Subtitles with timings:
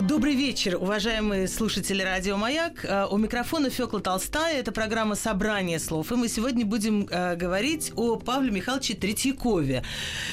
[0.00, 2.84] Добрый вечер, уважаемые слушатели Радио Маяк.
[2.84, 4.60] Э, у микрофона Фёкла Толстая.
[4.60, 6.12] Это программа «Собрание слов».
[6.12, 9.82] И мы сегодня будем э, говорить о Павле Михайловиче Третьякове.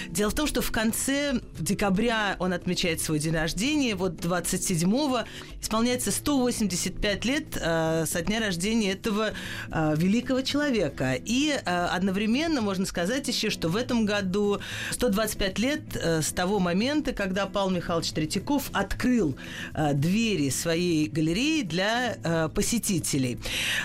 [0.07, 3.95] Дело в том, что в конце декабря он отмечает свой день рождения.
[3.95, 5.21] Вот 27-го
[5.59, 9.31] исполняется 185 лет э, со дня рождения этого
[9.67, 11.15] великого человека.
[11.25, 14.59] И одновременно можно сказать еще, что в этом году
[14.91, 19.35] 125 лет с того момента, когда Павел Михайлович Третьяков открыл
[19.93, 23.39] двери своей галереи для э, посетителей.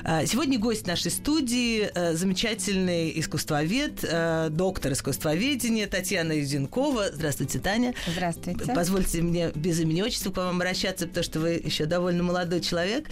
[0.05, 4.05] Э, сегодня гость нашей студии замечательный искусствовед,
[4.51, 7.11] доктор искусствоведения Татьяна Юзенкова.
[7.13, 7.95] Здравствуйте, Таня.
[8.07, 8.73] Здравствуйте.
[8.75, 13.09] Позвольте мне без имени отчества к вам обращаться, потому что вы еще довольно молодой человек.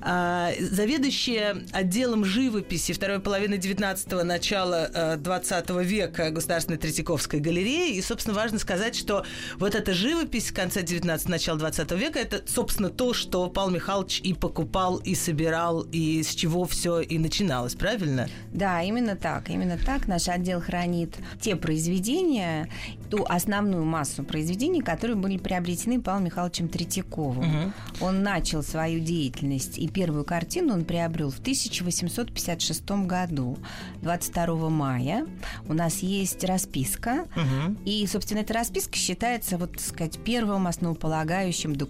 [0.00, 7.94] Заведующая отделом живописи второй половины 19-го, начала 20 века Государственной Третьяковской галереи.
[7.96, 9.24] И, собственно, важно сказать, что
[9.58, 14.34] вот эта живопись конца 19 начала 20 века, это, собственно, то, что Павел Михайлович и
[14.34, 18.28] покупал, и собирал, и с чего все и начиналось, правильно?
[18.52, 19.50] Да, именно так.
[19.50, 22.68] Именно так наш отдел хранит те произведения,
[23.10, 27.38] ту основную массу произведений, которые были приобретены Павлом Михайловичем Третьяковым.
[27.38, 27.72] Угу.
[28.00, 33.58] Он начал свою деятельность, и первую картину он приобрел в 1856 году,
[34.02, 35.26] 22 мая.
[35.68, 37.76] У нас есть расписка, угу.
[37.84, 41.85] и, собственно, эта расписка считается, вот, так сказать, первым основополагающим документом,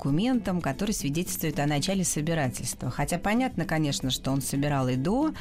[0.61, 2.91] который свидетельствует о начале собирательства.
[2.91, 5.33] Хотя понятно, конечно, что он собирал и до,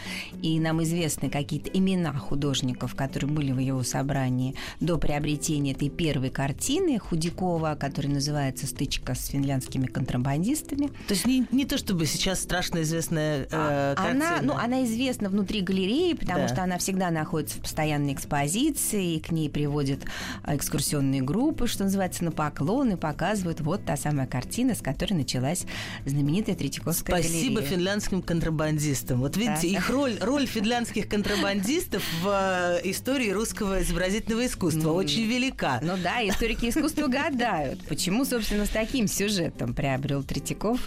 [0.42, 6.30] и нам известны какие-то имена художников, которые были в его собрании до приобретения этой первой
[6.30, 10.88] картины Худякова, которая называется «Стычка с финляндскими контрабандистами».
[11.08, 14.38] То есть не, не то, чтобы сейчас страшно известная э, а, картина.
[14.38, 16.48] Она, ну, она известна внутри галереи, потому да.
[16.48, 20.00] что она всегда находится в постоянной экспозиции, и к ней приводят
[20.46, 25.66] экскурсионные группы, что называется, на поклоны, показывают вот та самая картина, с которой началась
[26.06, 27.78] знаменитая Третьяковская Спасибо галерея.
[27.78, 29.22] финляндским контрабандистам.
[29.22, 29.68] Вот видите, да.
[29.78, 35.80] их роль, роль финляндских контрабандистов в э, истории русского изобразительного искусства ну, очень велика.
[35.82, 40.82] Ну да, историки искусства гадают, почему, собственно, с таким сюжетом приобрел Третьяков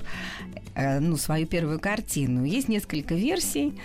[0.74, 2.44] э, ну, свою первую картину.
[2.44, 3.80] Есть несколько версий,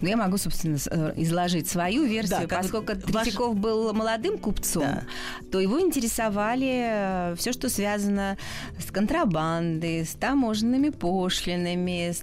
[0.00, 2.48] но я могу, собственно, э, изложить свою версию.
[2.48, 3.22] Да, Поскольку ваш...
[3.22, 5.04] Третьяков был молодым купцом, да.
[5.52, 8.36] то его интересовали все, что связано
[8.84, 12.22] с контрабандой, с таможенными пошлинами, с,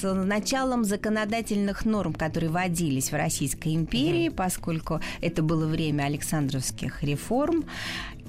[0.00, 4.36] с началом законодательных норм, которые вводились в Российской империи, угу.
[4.36, 7.64] поскольку это было время Александровских реформ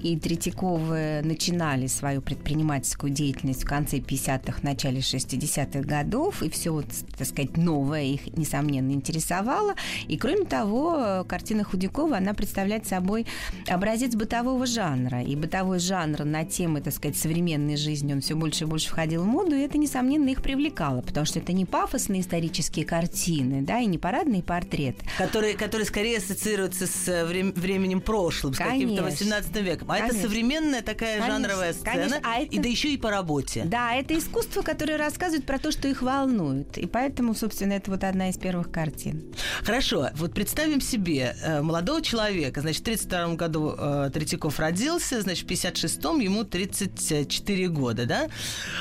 [0.01, 6.83] и Третьяковы начинали свою предпринимательскую деятельность в конце 50-х, начале 60-х годов, и все,
[7.17, 9.75] так сказать, новое их, несомненно, интересовало.
[10.07, 13.25] И, кроме того, картина Худякова, она представляет собой
[13.67, 15.23] образец бытового жанра.
[15.23, 19.23] И бытовой жанр на темы, так сказать, современной жизни, он все больше и больше входил
[19.23, 23.79] в моду, и это, несомненно, их привлекало, потому что это не пафосные исторические картины, да,
[23.79, 25.05] и не парадные портреты.
[25.17, 29.84] Которые, которые скорее ассоциируются с э, временем прошлым, с каким-то 18 веком.
[29.87, 32.19] А это современная такая конечно, жанровая сцена, конечно.
[32.23, 32.55] А это...
[32.55, 33.63] и да еще и по работе.
[33.65, 36.77] Да, это искусство, которое рассказывает про то, что их волнует.
[36.77, 39.23] И поэтому, собственно, это вот одна из первых картин.
[39.63, 45.45] Хорошо, вот представим себе э, молодого человека, значит, в 32 году э, Третьяков родился, значит,
[45.45, 48.27] в 56-м ему 34 года, да?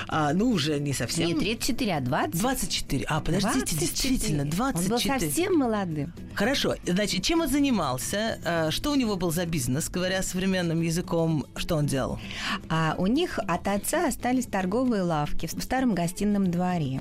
[0.09, 1.27] А, ну, уже не совсем.
[1.27, 2.41] Не 34, а 20.
[2.41, 3.07] 24.
[3.09, 3.81] А, подождите, 24.
[3.81, 4.85] действительно, 24.
[4.85, 6.13] Он был совсем молодым.
[6.35, 8.39] Хорошо, значит, чем он занимался?
[8.45, 10.94] Э, что у него был за бизнес, говоря современным языком?
[10.95, 12.19] Языком, что он делал?
[12.69, 17.01] А у них от отца остались торговые лавки в старом гостином дворе.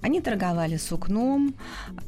[0.00, 1.54] Они торговали сукном.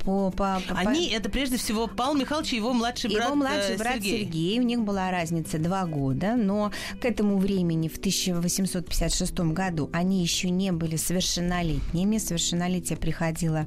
[0.04, 3.74] По, по, по, Они, это прежде всего Павел Михайлович и его младший брат Его младший
[3.74, 4.24] э, брат Сергей.
[4.24, 4.60] Сергей.
[4.60, 6.70] У них была разница два года, но
[7.00, 12.18] к этому времени, в 1856 году, они еще не были совершеннолетними.
[12.18, 13.66] Совершеннолетие приходило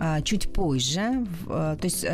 [0.00, 1.24] а, чуть позже.
[1.46, 2.04] А, то есть,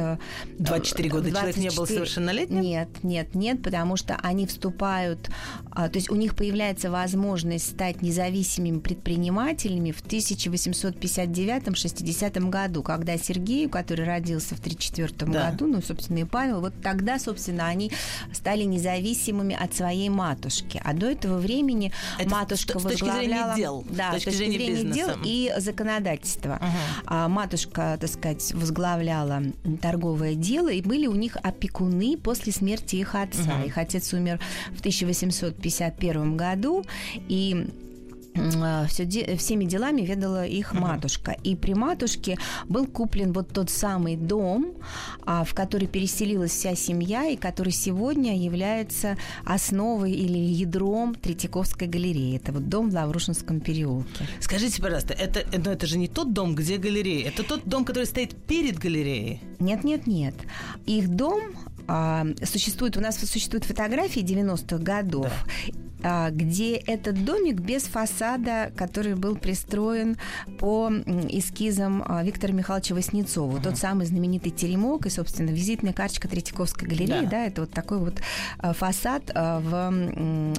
[0.59, 1.33] 24 э, года 24...
[1.33, 2.61] человек не был совершеннолетним?
[2.61, 5.31] Нет, нет, нет, потому что они вступают,
[5.71, 13.71] а, то есть у них появляется возможность стать независимыми предпринимателями в 1859-60 году, когда Сергею,
[13.71, 15.51] который родился в 1934 да.
[15.51, 17.91] году, ну, собственно, и Павел, вот тогда, собственно, они
[18.33, 20.79] стали независимыми от своей матушки.
[20.85, 23.01] А до этого времени Это матушка с, возглавляла...
[23.01, 23.87] С точки зрения дел.
[23.91, 26.59] Да, с точки, с точки зрения, зрения дел и законодательства.
[26.61, 26.69] Угу.
[27.07, 29.43] А матушка матушка, так сказать, возглавляла
[29.81, 33.59] торговое дело, и были у них опекуны после смерти их отца.
[33.59, 33.67] Угу.
[33.67, 34.41] Их отец умер
[34.75, 36.85] в 1851 году,
[37.29, 37.69] и
[38.89, 41.37] все, всеми делами ведала их матушка.
[41.45, 42.39] И при матушке
[42.69, 44.75] был куплен вот тот самый дом,
[45.25, 52.37] а, в который переселилась вся семья, и который сегодня является основой или ядром Третьяковской галереи.
[52.37, 54.27] Это вот дом в Лаврушинском переулке.
[54.41, 58.05] Скажите, пожалуйста, это, но это же не тот дом, где галерея, это тот дом, который
[58.05, 59.41] стоит перед галереей?
[59.59, 60.35] Нет, нет, нет.
[60.87, 61.43] Их дом
[61.87, 65.25] а, существует, у нас существуют фотографии 90-х годов,
[65.67, 65.73] да.
[66.03, 70.17] А, где этот домик без фасада, который был пристроен
[70.59, 73.59] по эскизам а, Виктора Михайловича Васнецова.
[73.59, 73.63] Uh-huh.
[73.63, 77.99] Тот самый знаменитый теремок и, собственно, визитная карточка Третьяковской галереи, да, да это вот такой
[77.99, 78.21] вот
[78.59, 79.91] а, фасад в,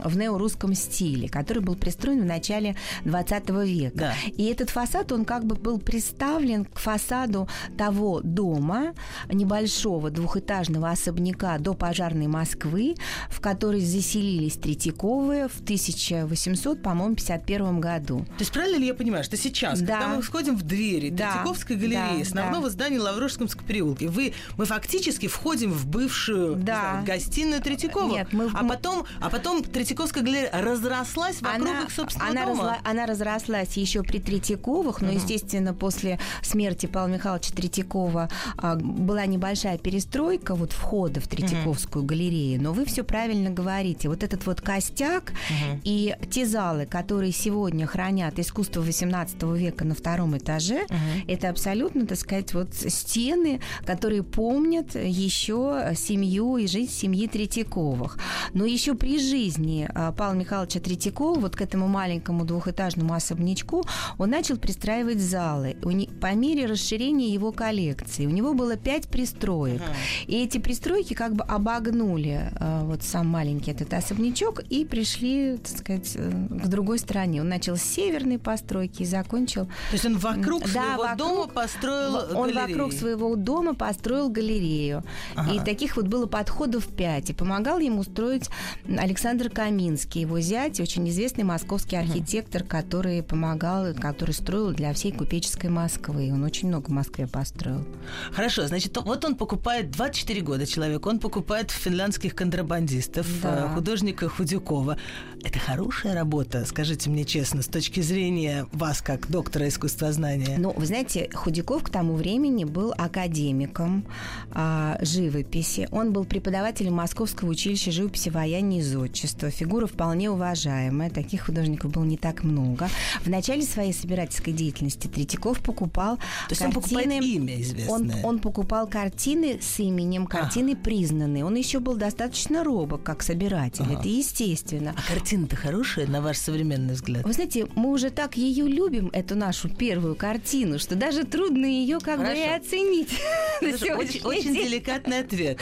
[0.03, 3.97] в неорусском стиле, который был пристроен в начале 20 века.
[3.97, 4.13] Да.
[4.27, 7.47] И этот фасад, он как бы был приставлен к фасаду
[7.77, 8.93] того дома,
[9.31, 12.95] небольшого двухэтажного особняка до пожарной Москвы,
[13.29, 18.19] в который заселились Третьяковы Киеве в 1800, по-моему, 51 году.
[18.19, 19.99] То есть правильно ли я понимаю, что сейчас, да.
[19.99, 21.31] когда мы входим в двери да.
[21.31, 22.21] Третьяковской галереи, да.
[22.21, 22.69] основного да.
[22.69, 26.63] здания Лаврушском переулке, вы, мы фактически входим в бывшую да.
[26.63, 31.91] знаю, гостиную Третьякова, Нет, мы, а, потом, а потом Третьяковская галерея разрослась вокруг она, их
[31.91, 32.63] собственного она дома?
[32.63, 35.15] Разла, она разрослась еще при Третьяковых, но, uh-huh.
[35.15, 42.07] естественно, после смерти Павла Михайловича Третьякова а, была небольшая перестройка вот входа в Третьяковскую uh-huh.
[42.07, 44.09] галерею, но вы все правильно говорите.
[44.09, 45.33] Вот этот вот костяк так.
[45.49, 45.81] Угу.
[45.83, 50.95] И те залы, которые сегодня хранят искусство 18 века на втором этаже, угу.
[51.27, 58.17] это абсолютно, так сказать, вот стены, которые помнят еще семью и жизнь семьи Третьяковых.
[58.53, 63.83] Но еще при жизни а, Павла Михайловича Третьякова вот к этому маленькому двухэтажному особнячку
[64.17, 65.75] он начал пристраивать залы
[66.19, 68.25] по мере расширения его коллекции.
[68.25, 69.81] У него было пять пристроек.
[69.81, 69.91] Угу.
[70.27, 75.57] И эти пристройки как бы обогнули а, вот сам маленький этот особнячок и пришли перешли,
[75.57, 77.41] так сказать, э, к другой стороне.
[77.41, 79.65] Он начал с северной постройки и закончил...
[79.65, 82.67] То есть он вокруг да, своего вокруг, дома построил Он галерею.
[82.69, 85.03] вокруг своего дома построил галерею.
[85.35, 85.53] Ага.
[85.53, 87.29] И таких вот было подходов пять.
[87.29, 88.49] И помогал ему строить
[88.85, 95.69] Александр Каминский, его зять, очень известный московский архитектор, который помогал, который строил для всей купеческой
[95.69, 96.31] Москвы.
[96.31, 97.85] Он очень много в Москве построил.
[98.31, 103.69] Хорошо, значит, вот он покупает 24 года человек, он покупает финляндских контрабандистов, да.
[103.71, 104.97] Э, художника Худюкова.
[105.43, 110.57] Это хорошая работа, скажите мне честно, с точки зрения вас, как доктора искусствознания?
[110.59, 114.05] Ну, вы знаете, Худяков к тому времени был академиком
[114.51, 115.87] а, живописи.
[115.91, 119.49] Он был преподавателем Московского училища живописи, вояния и зодчества.
[119.49, 121.09] Фигура вполне уважаемая.
[121.09, 122.87] Таких художников было не так много.
[123.23, 126.67] В начале своей собирательской деятельности Третьяков покупал То есть картины...
[126.67, 127.93] он покупает имя известное?
[127.93, 130.81] Он, он покупал картины с именем, картины ага.
[130.83, 131.45] признанные.
[131.45, 133.85] Он еще был достаточно робок, как собиратель.
[133.85, 133.99] Ага.
[133.99, 134.90] Это естественно.
[134.95, 137.23] А картина-то хорошая, на ваш современный взгляд?
[137.23, 141.99] Вы знаете, мы уже так ее любим, эту нашу первую картину, что даже трудно ее
[141.99, 142.35] как Хорошо.
[142.35, 143.09] бы и оценить.
[143.61, 145.59] Очень, очень деликатный ответ.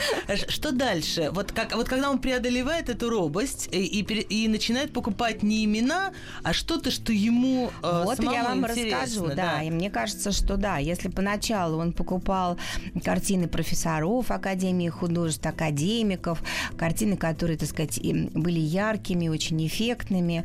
[0.48, 1.30] Что дальше?
[1.32, 6.12] Вот, как, вот когда он преодолевает эту робость и, и, и начинает покупать не имена,
[6.42, 9.34] а что-то, что ему э, Вот я вам расскажу, да.
[9.34, 9.62] да.
[9.62, 12.58] И мне кажется, что да, если поначалу он покупал
[13.04, 16.42] картины профессоров Академии художеств, академиков,
[16.76, 20.44] картины, которые, так сказать, были яркими, очень эффектными.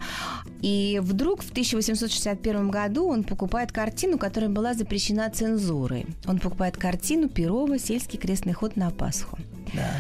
[0.61, 6.05] И вдруг в 1861 году он покупает картину, которая была запрещена цензурой.
[6.25, 9.37] Он покупает картину Перова «Сельский крестный ход на Пасху».
[9.73, 9.91] Да.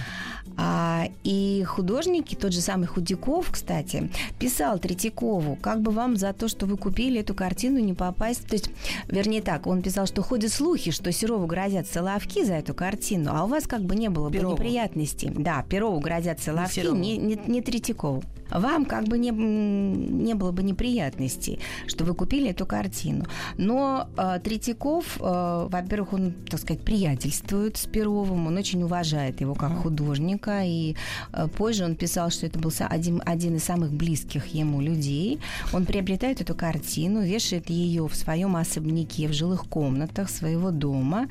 [0.57, 6.47] А, и художники, тот же самый Худяков, кстати, писал Третьякову, как бы вам за то,
[6.47, 8.47] что вы купили эту картину, не попасть...
[8.47, 8.69] То есть,
[9.07, 13.43] вернее так, он писал, что ходят слухи, что Серову грозят соловки за эту картину, а
[13.43, 14.55] у вас как бы не было Перову.
[14.55, 15.29] бы неприятностей.
[15.35, 20.51] Да, Перову грозят соловки, не, не, не, не Третьякову вам как бы не, не было
[20.51, 23.25] бы неприятностей, что вы купили эту картину.
[23.57, 29.55] Но э, Третьяков, э, во-первых, он, так сказать, приятельствует с Перовым, он очень уважает его
[29.55, 30.95] как художника, и
[31.33, 35.39] э, позже он писал, что это был один, один из самых близких ему людей.
[35.73, 41.27] Он приобретает эту картину, вешает ее в своем особняке, в жилых комнатах своего дома,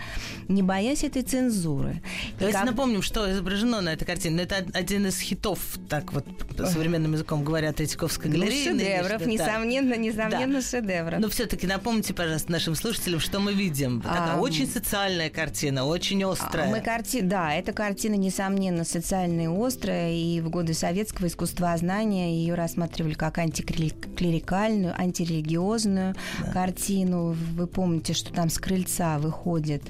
[0.49, 2.03] не боясь этой цензуры.
[2.39, 2.67] Давайте как...
[2.67, 4.43] напомним, что изображено на этой картине.
[4.43, 8.69] Это один из хитов, так вот, современного современным языком говоря, Третьяковской ну, галереи.
[8.69, 9.27] Ну, шедевров, да.
[9.27, 10.63] несомненно, несомненно, да.
[10.63, 11.21] шедевров.
[11.21, 14.01] Но все-таки напомните, пожалуйста, нашим слушателям, что мы видим.
[14.01, 16.71] Такая а, очень социальная картина, очень острая.
[16.71, 17.21] Мы карти...
[17.21, 19.05] Да, эта картина, несомненно, соци...
[19.05, 26.53] социальная и острая, и в годы советского искусствознания ее рассматривали как антиклерикальную, антирелигиозную да.
[26.53, 27.37] картину.
[27.55, 29.83] Вы помните, что там с крыльца выходит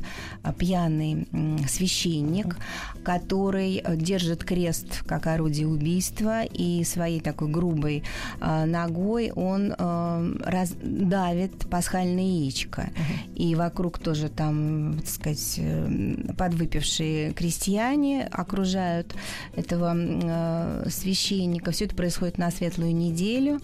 [0.42, 1.28] а, пьяный
[1.68, 2.56] священник,
[3.04, 8.02] который э, держит крест как орудие убийства, и своей такой грубой
[8.40, 12.90] а, ногой он э, раз, давит пасхальное яичко.
[13.34, 19.14] И вокруг тоже там, так сказать, э, подвыпившие крестьяне окружают
[19.56, 21.70] этого э, священника.
[21.70, 23.60] Все это происходит на светлую неделю.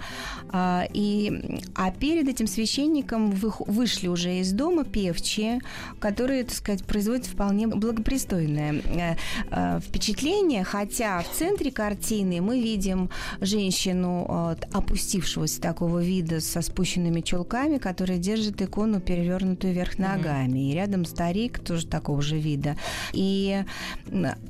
[0.51, 5.61] А, и, а перед этим священником вы, вышли уже из дома певчие,
[5.99, 9.17] которые, так сказать, производят вполне благопристойное э,
[9.51, 13.11] э, впечатление, хотя в центре картины мы видим
[13.41, 20.59] женщину э, опустившегося такого вида со спущенными чулками, которая держит икону, перевернутую вверх ногами.
[20.59, 20.71] Mm-hmm.
[20.71, 22.77] И рядом старик тоже такого же вида.
[23.13, 23.65] И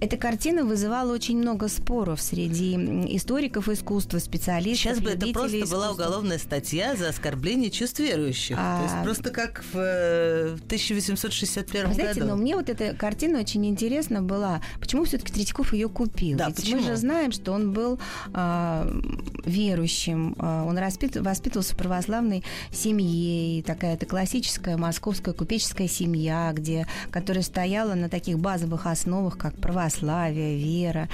[0.01, 2.75] эта картина вызывала очень много споров среди
[3.17, 4.81] историков искусства, специалистов.
[4.81, 5.77] Сейчас бы это просто искусства.
[5.77, 8.57] была уголовная статья за оскорбление чувств верующих.
[8.59, 8.79] А...
[8.79, 12.33] То есть просто как в 1861 Вы знаете, году.
[12.33, 14.61] но мне вот эта картина очень интересна была.
[14.81, 16.39] Почему все-таки Третьяков ее купил?
[16.39, 16.81] Да, Ведь почему?
[16.81, 17.99] мы же знаем, что он был
[18.33, 18.70] а,
[19.45, 20.79] верующим, а, он
[21.23, 28.39] воспитывался в православной семье, и такая-то классическая московская купеческая семья, где, которая стояла на таких
[28.39, 31.09] базовых основах, как православие, вера.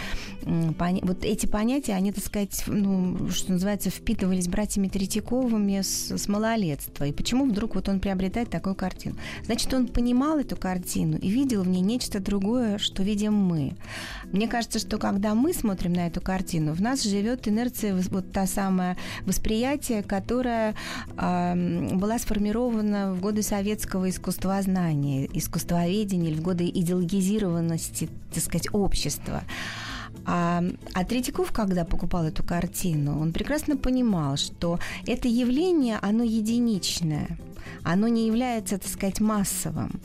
[0.45, 7.05] Вот эти понятия, они, так сказать, ну, что называется, впитывались братьями Третьяковыми с, с малолетства.
[7.05, 9.17] И почему вдруг вот он приобретает такую картину?
[9.45, 13.77] Значит, он понимал эту картину и видел в ней нечто другое, что видим мы.
[14.33, 18.47] Мне кажется, что когда мы смотрим на эту картину, в нас живет инерция, вот та
[18.47, 20.75] самая восприятие, которое
[21.17, 29.43] э, была сформирована в годы советского искусствознания, искусствоведения или в годы идеологизированности, так сказать, общества.
[30.25, 30.63] А,
[30.93, 37.39] а Третьяков, когда покупал эту картину, он прекрасно понимал, что это явление, оно единичное
[37.83, 40.01] оно не является, так сказать, массовым.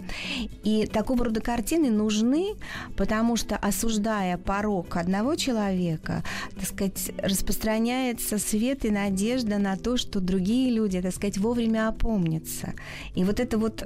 [0.64, 2.56] И такого рода картины нужны,
[2.96, 6.24] потому что, осуждая порог одного человека,
[6.56, 12.74] так сказать, распространяется свет и надежда на то, что другие люди, так сказать, вовремя опомнятся.
[13.16, 13.84] И вот это вот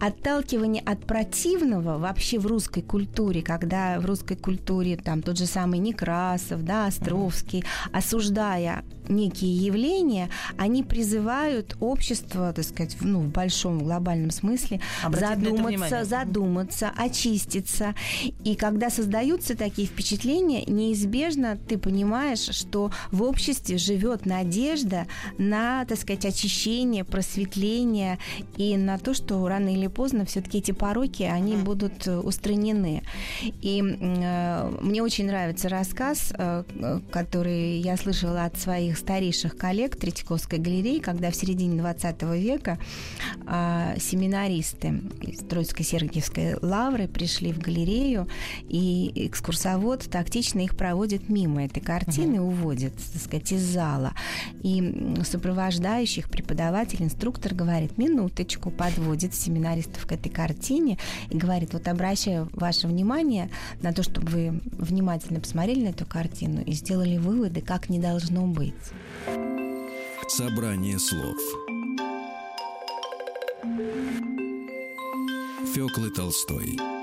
[0.00, 5.78] отталкивание от противного вообще в русской культуре, когда в русской культуре там тот же самый
[5.78, 14.30] Некрасов, да, Островский, осуждая некие явления, они призывают общество, так сказать, ну, в большом глобальном
[14.30, 17.94] смысле Обратить задуматься, задуматься, очиститься.
[18.44, 25.06] И когда создаются такие впечатления, неизбежно ты понимаешь, что в обществе живет надежда
[25.38, 28.18] на, так сказать, очищение, просветление
[28.56, 33.02] и на то, что рано или поздно все-таки эти пороки, они будут устранены.
[33.62, 36.64] И э, мне очень нравится рассказ, э,
[37.10, 42.78] который я слышала от своих старейших коллег Третьяковской галереи, когда в середине 20 века
[43.46, 48.28] а, семинаристы из Троицко-Сергиевской лавры пришли в галерею,
[48.68, 52.52] и экскурсовод тактично их проводит мимо этой картины, угу.
[52.52, 54.12] уводит, так сказать, из зала.
[54.62, 60.98] И сопровождающих преподаватель, инструктор говорит, минуточку, подводит семинаристов к этой картине
[61.30, 63.50] и говорит, вот обращаю ваше внимание
[63.82, 68.46] на то, чтобы вы внимательно посмотрели на эту картину и сделали выводы, как не должно
[68.46, 68.74] быть.
[70.28, 71.36] Собрание слов.
[75.74, 76.95] Фёклы Толстой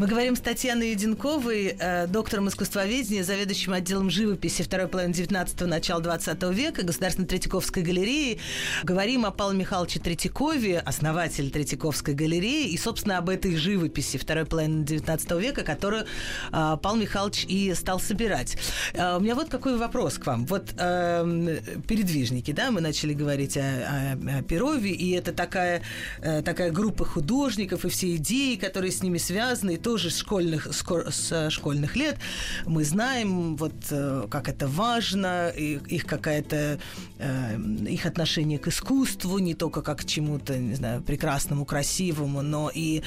[0.00, 6.00] мы говорим с Татьяной Юденковой, э, доктором искусствоведения, заведующим отделом живописи второй половины 19-го, начала
[6.00, 8.38] 20 века, Государственной Третьяковской галереи.
[8.82, 14.86] Говорим о Павле Михайловиче Третьякове, основатель Третьяковской галереи, и, собственно, об этой живописи второй половины
[14.86, 16.06] 19 века, которую э,
[16.50, 18.56] Павел Михайлович и стал собирать.
[18.94, 20.46] Э, у меня вот какой вопрос к вам.
[20.46, 25.82] Вот э, передвижники, да, мы начали говорить о, о, о Перове, и это такая,
[26.22, 30.18] э, такая группа художников, и все идеи, которые с ними связаны, и то, тоже с
[30.18, 32.16] школьных, с э, школьных лет
[32.64, 36.78] мы знаем, вот э, как это важно, их какая-то
[37.18, 42.70] э, их отношение к искусству, не только как к чему-то, не знаю, прекрасному, красивому, но
[42.72, 43.02] и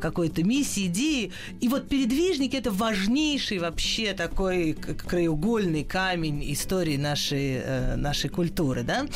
[0.00, 1.32] какой-то миссии, идеи.
[1.60, 9.06] И вот передвижники это важнейший вообще такой краеугольный камень истории нашей, нашей культуры, да.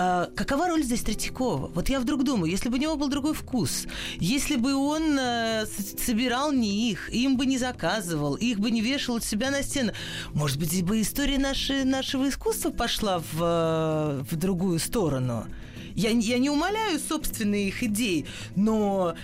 [0.00, 1.72] А, какова роль здесь Третьякова?
[1.74, 3.86] Вот я вдруг думаю, если бы у него был другой вкус,
[4.20, 9.16] если бы он э, собирал не их, им бы не заказывал, их бы не вешал
[9.16, 9.92] от себя на стену,
[10.34, 15.46] может быть, бы история нашей, нашего искусства пошла в, э, в другую сторону.
[15.96, 18.24] Я, я не умоляю собственные их идей,
[18.54, 19.16] но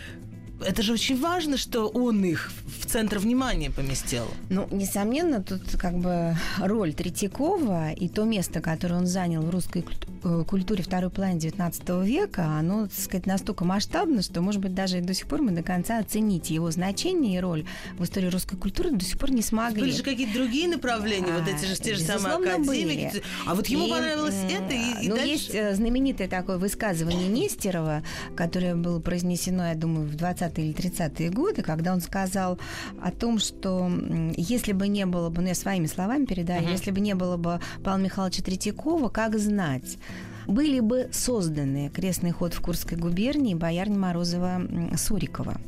[0.64, 4.24] это же очень важно, что он их в центр внимания поместил.
[4.50, 9.84] Ну, несомненно, тут как бы роль Третьякова и то место, которое он занял в русской
[10.24, 15.00] э, культуре второй половины XIX века, оно, так сказать, настолько масштабно, что, может быть, даже
[15.00, 17.66] до сих пор мы до конца оценить его значение и роль
[17.98, 19.80] в истории русской культуры до сих пор не смогли.
[19.80, 22.64] Были же какие-то другие направления, а, вот эти же те же самые академики.
[22.66, 23.22] Были.
[23.46, 25.30] А вот ему и, понравилось это и, и ну, дальше...
[25.30, 28.02] есть э, знаменитое такое высказывание Нестерова,
[28.36, 30.16] которое было произнесено, я думаю, в
[30.54, 32.58] 20-е или 30-е годы, когда он сказал
[33.02, 33.90] о том, что
[34.36, 36.72] если бы не было бы, ну я своими словами передаю, uh-huh.
[36.72, 39.98] если бы не было бы Павла Михайловича Третьякова, как знать?
[40.46, 44.60] были бы созданы крестный ход в Курской губернии боярни Морозова
[44.94, 45.58] Сурикова.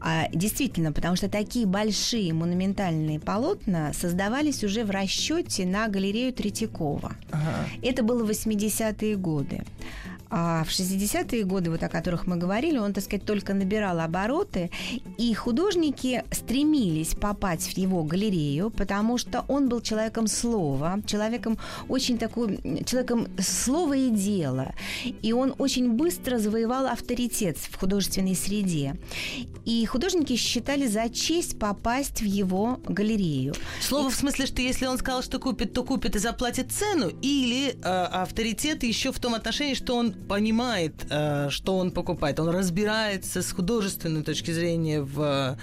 [0.00, 7.12] А, действительно, потому что такие большие монументальные полотна создавались уже в расчете на галерею Третьякова.
[7.30, 7.66] Ага.
[7.82, 9.62] Это было 80-е годы.
[10.30, 14.70] А в 60-е годы, вот о которых мы говорили, он, так сказать, только набирал обороты,
[15.16, 21.58] и художники стремились попасть в его галерею, потому что он был человеком слова, человеком
[21.88, 24.74] очень такой, человеком слова и дела,
[25.22, 28.96] и он очень быстро завоевал авторитет в художественной среде.
[29.64, 33.54] И художники считали за честь попасть в его галерею.
[33.80, 34.12] Слово и...
[34.12, 37.74] в смысле, что если он сказал, что купит, то купит и заплатит цену, или э,
[37.82, 43.52] авторитет еще в том отношении, что он понимает, э, что он покупает, он разбирается с
[43.52, 45.56] художественной точки зрения в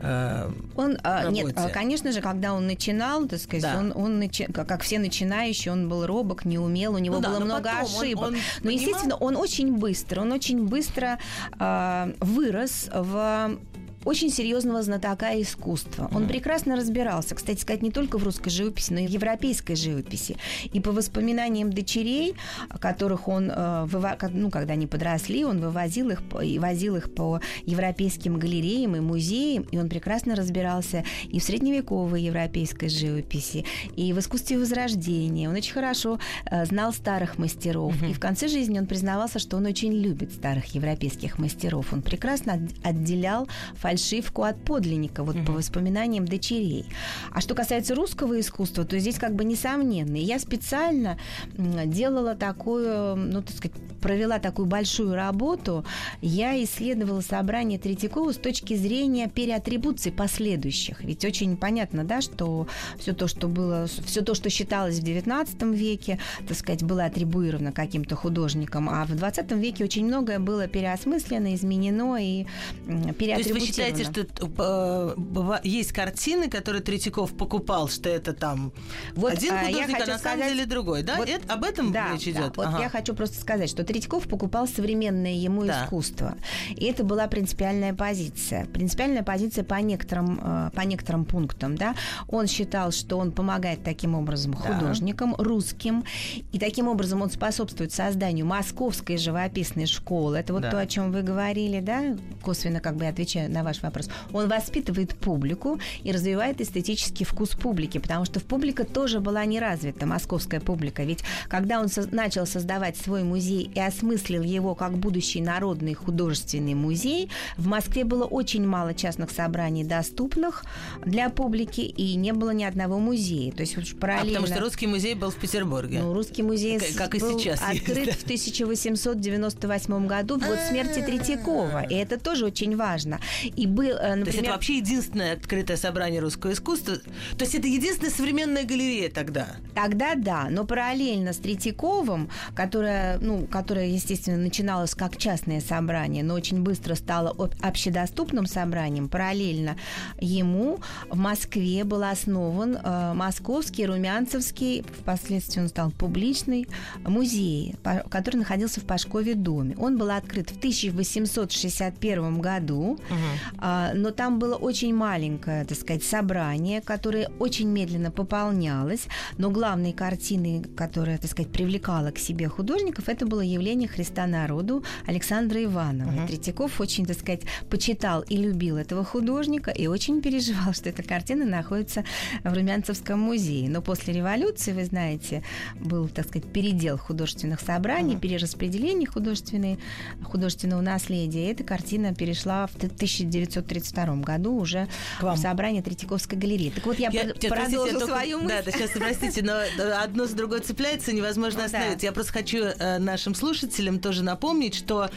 [0.00, 1.32] э, он, работе.
[1.32, 3.78] нет, а, конечно же, когда он начинал, так сказать, да.
[3.78, 7.38] он, он начи, как все начинающие, он был робок, не умел, у него ну, было
[7.38, 8.28] да, много ошибок.
[8.28, 8.72] Он, он но, понимал...
[8.72, 11.18] естественно, он очень быстро, он очень быстро
[11.58, 13.58] э, вырос в
[14.04, 16.08] очень серьезного знатока искусства.
[16.12, 20.36] Он прекрасно разбирался, кстати сказать, не только в русской живописи, но и в европейской живописи.
[20.72, 22.34] И по воспоминаниям дочерей,
[22.80, 23.86] которых он, э,
[24.32, 29.64] ну, когда они подросли, он вывозил их и возил их по европейским галереям и музеям,
[29.70, 33.64] и он прекрасно разбирался и в средневековой европейской живописи,
[33.96, 35.48] и в искусстве Возрождения.
[35.48, 36.18] Он очень хорошо
[36.50, 37.94] э, знал старых мастеров.
[38.02, 41.92] И в конце жизни он признавался, что он очень любит старых европейских мастеров.
[41.92, 43.48] Он прекрасно отделял
[43.88, 45.44] фальшивку от подлинника, вот угу.
[45.46, 46.84] по воспоминаниям дочерей.
[47.32, 50.16] А что касается русского искусства, то здесь как бы несомненно.
[50.16, 51.18] Я специально
[51.56, 55.86] делала такую, ну, так сказать, провела такую большую работу.
[56.20, 61.02] Я исследовала собрание Третьякова с точки зрения переатрибуции последующих.
[61.02, 65.74] Ведь очень понятно, да, что все то, что было, все то, что считалось в XIX
[65.74, 71.54] веке, так сказать, было атрибуировано каким-то художником, а в XX веке очень многое было переосмыслено,
[71.54, 72.44] изменено и
[72.86, 74.26] переатрибутировано считаете, что
[74.58, 78.72] э, есть картины, которые Третьяков покупал, что это там
[79.14, 81.16] вот, один а, художник, а на самом деле другой, да?
[81.16, 82.54] Вот, это, об этом да, речь идет?
[82.56, 82.70] Да, ага.
[82.72, 85.84] вот я хочу просто сказать, что Третьяков покупал современное ему да.
[85.84, 86.36] искусство.
[86.70, 88.66] И это была принципиальная позиция.
[88.66, 91.94] Принципиальная позиция по некоторым, э, по некоторым пунктам, да.
[92.28, 95.44] Он считал, что он помогает таким образом художникам, да.
[95.44, 96.04] русским,
[96.52, 100.38] и таким образом он способствует созданию московской живописной школы.
[100.38, 100.70] Это вот да.
[100.70, 104.08] то, о чем вы говорили, да, косвенно как бы отвечая на ваш вопрос.
[104.32, 109.60] Он воспитывает публику и развивает эстетический вкус публики, потому что в публика тоже была не
[109.60, 111.02] развита, московская публика.
[111.04, 116.74] Ведь когда он со- начал создавать свой музей и осмыслил его как будущий народный художественный
[116.74, 120.64] музей, в Москве было очень мало частных собраний доступных
[121.04, 123.52] для публики, и не было ни одного музея.
[123.52, 124.38] То есть параллельно...
[124.38, 126.00] А потому что русский музей был в Петербурге.
[126.00, 131.00] Ну, русский музей как, как и сейчас открыт есть, в 1898 году, в год смерти
[131.00, 131.82] Третьякова.
[131.82, 133.20] И это тоже очень важно.
[133.58, 134.18] И был, например...
[134.20, 136.98] Э, То есть это вообще единственное открытое собрание русского искусства?
[137.36, 139.48] То есть это единственная современная галерея тогда?
[139.74, 146.34] Тогда да, но параллельно с Третьяковым, которая, ну, которая, естественно, начиналась как частное собрание, но
[146.34, 149.76] очень быстро стала общедоступным собранием, параллельно
[150.20, 150.78] ему
[151.10, 156.68] в Москве был основан э, Московский Румянцевский, впоследствии он стал публичный
[157.04, 157.74] музей,
[158.08, 159.74] который находился в Пашкове доме.
[159.78, 162.92] Он был открыт в 1861 году.
[162.92, 163.47] Угу.
[163.56, 169.06] А, но там было очень маленькое, так сказать, собрание, которое очень медленно пополнялось,
[169.38, 174.84] но главной картиной, которая, так сказать, привлекала к себе художников, это было явление Христа народу
[175.06, 176.10] Александра Иванова.
[176.10, 176.26] Uh-huh.
[176.26, 181.44] Третьяков очень, так сказать, почитал и любил этого художника и очень переживал, что эта картина
[181.44, 182.04] находится
[182.44, 183.68] в Румянцевском музее.
[183.68, 185.42] Но после революции, вы знаете,
[185.80, 188.20] был, так сказать, передел художественных собраний, uh-huh.
[188.20, 189.78] перераспределение художественной,
[190.24, 191.48] художественного наследия.
[191.48, 194.88] И эта картина перешла в 1900 1932 году уже
[195.20, 196.70] в собрании Третьяковской галереи.
[196.70, 198.48] Так вот, я, я продолжу свою мысль.
[198.48, 199.60] Да, да, сейчас, простите, но
[200.02, 202.00] одно с другой цепляется, невозможно ну, остановить.
[202.00, 202.06] Да.
[202.06, 205.10] Я просто хочу э, нашим слушателям тоже напомнить, что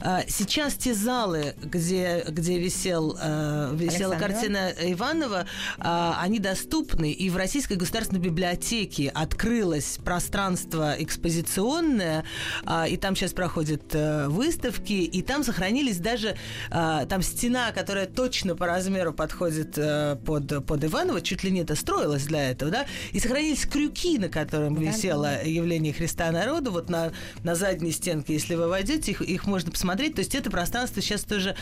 [0.00, 5.46] э, сейчас те залы, где, где висел, э, висела картина Иванова,
[5.78, 12.24] э, они доступны, и в Российской государственной библиотеке открылось пространство экспозиционное,
[12.66, 16.36] э, и там сейчас проходят э, выставки, и там сохранились даже,
[16.70, 21.60] э, там стена, которая точно по размеру подходит э, под, под Иванова, чуть ли не
[21.60, 26.88] это строилась для этого, да, и сохранились крюки, на котором висело явление Христа народу, вот
[26.88, 27.12] на,
[27.44, 31.22] на задней стенке, если вы войдете, их, их можно посмотреть, то есть это пространство сейчас
[31.22, 31.54] тоже,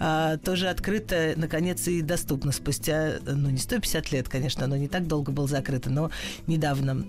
[0.00, 5.06] э, тоже открыто, наконец, и доступно спустя, ну, не 150 лет, конечно, оно не так
[5.06, 6.10] долго было закрыто, но
[6.46, 7.06] недавно.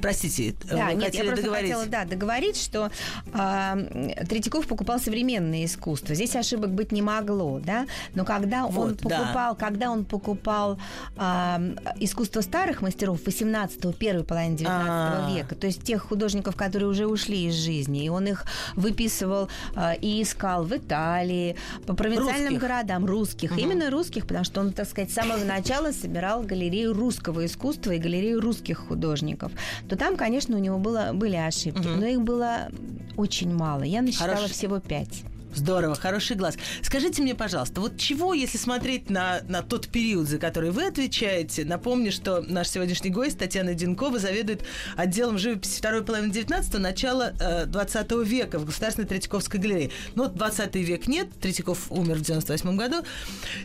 [0.00, 1.72] Простите, да, вы нет, хотели я договорить?
[1.72, 2.90] хотела, да, договорить, что
[3.32, 6.14] э, Третьяков покупал современное искусство.
[6.14, 7.75] Здесь ошибок быть не могло, да,
[8.14, 9.66] но когда вот, он покупал, да.
[9.66, 10.78] когда он покупал
[11.16, 15.34] э, искусство старых мастеров 18-го, первой половины 19 А-а-а.
[15.34, 19.96] века, то есть тех художников, которые уже ушли из жизни, и он их выписывал э,
[20.00, 22.60] и искал в Италии, по провинциальным русских.
[22.60, 23.60] городам, русских, угу.
[23.60, 27.98] именно русских, потому что он, так сказать, с самого начала собирал галерею русского искусства и
[27.98, 29.52] галерею русских художников,
[29.88, 32.00] то там, конечно, у него было, были ошибки, угу.
[32.00, 32.68] но их было
[33.16, 33.82] очень мало.
[33.82, 34.52] Я насчитала Хорошо.
[34.52, 35.24] всего пять.
[35.54, 36.56] Здорово, хороший глаз.
[36.82, 41.64] Скажите мне, пожалуйста, вот чего, если смотреть на, на тот период, за который вы отвечаете,
[41.64, 44.64] напомню, что наш сегодняшний гость Татьяна Динкова заведует
[44.96, 49.90] отделом живописи второй половины 19-го, начала э, 20 века в Государственной Третьяковской галерее.
[50.14, 52.96] Ну, 20 век нет, Третьяков умер в 98 году.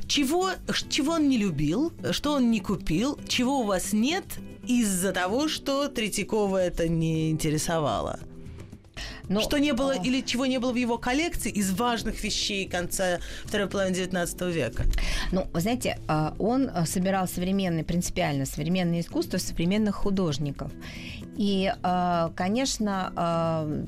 [0.07, 0.51] Чего,
[0.89, 4.25] чего он не любил, что он не купил, чего у вас нет
[4.65, 8.19] из-за того, что Третьякова это не интересовало?
[9.31, 9.95] Но, ну, что не было а...
[9.95, 14.83] или чего не было в его коллекции из важных вещей конца второй половины XIX века?
[15.31, 20.71] Ну, вы знаете, а, он а, собирал современное, принципиально современное искусство современных художников.
[21.37, 23.13] И, а, конечно,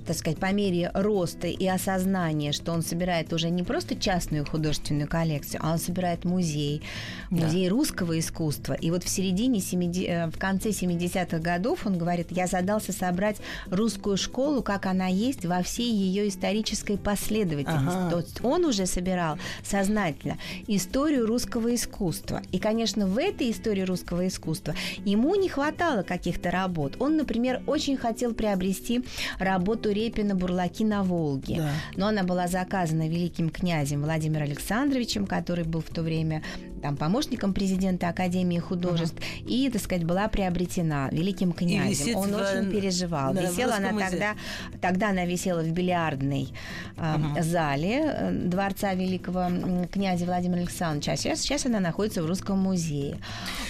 [0.08, 5.08] так сказать, по мере роста и осознания, что он собирает уже не просто частную художественную
[5.10, 6.82] коллекцию, а он собирает музей,
[7.30, 7.72] музей да.
[7.72, 8.74] русского искусства.
[8.74, 13.38] И вот в середине, 70, э, в конце 70-х годов он говорит, я задался собрать
[13.68, 17.98] русскую школу, как она есть, во всей ее исторической последовательности.
[17.98, 18.10] Ага.
[18.10, 22.42] То есть он уже собирал сознательно историю русского искусства.
[22.52, 26.98] И, конечно, в этой истории русского искусства ему не хватало каких-то работ.
[27.00, 29.04] Он, например, очень хотел приобрести
[29.40, 31.58] работу Репина «Бурлаки на Волге».
[31.58, 31.72] Да.
[31.96, 36.44] Но она была заказана великим князем Владимиром Александровичем, который был в то время
[36.84, 39.48] там помощником президента Академии художеств, uh-huh.
[39.48, 42.18] и, так сказать, была приобретена великим князем.
[42.18, 42.36] Он в...
[42.36, 43.34] очень переживал.
[43.34, 44.36] Да, висела она тогда,
[44.82, 46.50] тогда она висела в бильярдной
[46.98, 47.44] э, uh-huh.
[47.44, 49.48] зале дворца великого
[49.92, 51.14] князя Владимира Александровича.
[51.14, 53.18] А сейчас, сейчас она находится в Русском музее.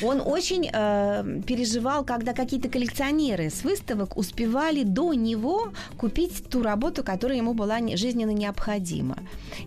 [0.01, 7.03] Он очень э, переживал, когда какие-то коллекционеры с выставок успевали до него купить ту работу,
[7.03, 9.17] которая ему была жизненно необходима.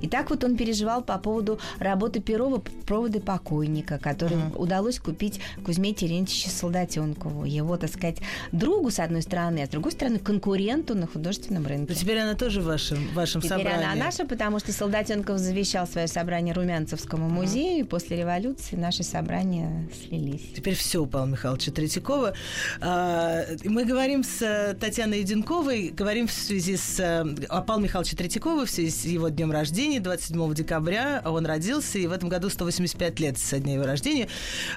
[0.01, 4.57] И так вот он переживал по поводу работы Перова «Проводы по покойника, который mm.
[4.57, 8.19] удалось купить Кузьме Терентьевичу Солдатенкову, его, так сказать,
[8.53, 11.76] другу, с одной стороны, а с другой стороны, конкуренту на художественном рынке.
[11.79, 13.79] Но теперь она тоже в вашем, вашем теперь собрании.
[13.79, 17.81] Теперь она наша, потому что Солдатенков завещал свое собрание Румянцевскому музею, mm.
[17.81, 20.43] и после революции наши собрания слились.
[20.55, 22.35] Теперь все у Павла Михайловича Третьякова.
[22.81, 28.67] А, мы говорим с э, Татьяной Единковой, говорим в связи с э, Павлом Михайловичем Третьяковым,
[28.67, 33.21] в связи с его днем рождения, 27 декабря он родился, и в этом году 185
[33.21, 34.29] лет лет со дня его рождения.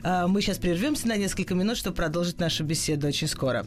[0.04, 3.66] А, мы сейчас прервемся на несколько минут, чтобы продолжить нашу беседу очень скоро.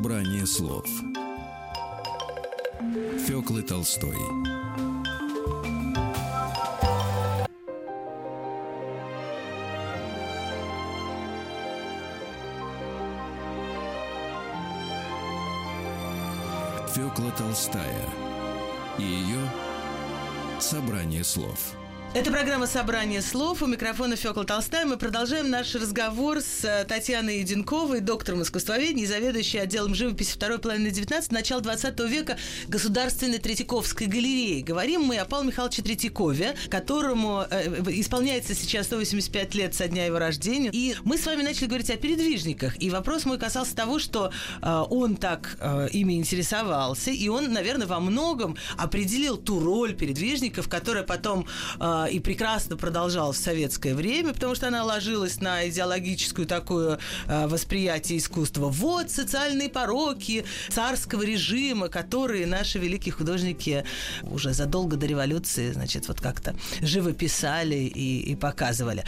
[0.00, 0.86] Собрание слов
[3.26, 4.16] Фёклы Толстой
[16.94, 18.08] Фёкла Толстая
[18.96, 19.50] и ее
[20.60, 21.79] «Собрание слов».
[22.12, 23.62] Это программа «Собрание слов».
[23.62, 24.84] У микрофона Фёкла Толстая.
[24.84, 30.58] Мы продолжаем наш разговор с э, Татьяной Единковой, доктором искусствоведения и заведующей отделом живописи второй
[30.58, 34.60] половины 19 начала 20 века Государственной Третьяковской галереи.
[34.60, 40.18] Говорим мы о Павле Михайловиче Третьякове, которому э, исполняется сейчас 185 лет со дня его
[40.18, 40.70] рождения.
[40.72, 42.82] И мы с вами начали говорить о передвижниках.
[42.82, 47.86] И вопрос мой касался того, что э, он так э, ими интересовался, и он, наверное,
[47.86, 51.46] во многом определил ту роль передвижников, которая потом...
[51.78, 57.48] Э, и прекрасно продолжал в советское время, потому что она ложилась на идеологическую такую а,
[57.48, 58.68] восприятие искусства.
[58.68, 63.84] Вот социальные пороки царского режима, которые наши великие художники
[64.22, 69.04] уже задолго до революции, значит, вот как-то живописали и, и показывали.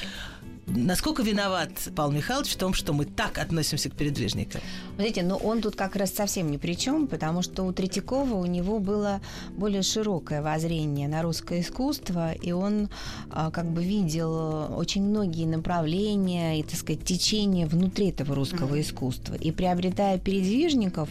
[0.67, 4.61] Насколько виноват Павел Михайлович в том, что мы так относимся к передвижникам?
[4.95, 8.47] Знаете, но он тут как раз совсем ни при чем, потому что у Третьякова у
[8.47, 9.21] него было
[9.51, 12.91] более широкое воззрение на русское искусство, и он
[13.31, 18.81] а, как бы видел очень многие направления и, так сказать, течения внутри этого русского mm-hmm.
[18.83, 19.35] искусства.
[19.35, 21.09] И приобретая передвижников,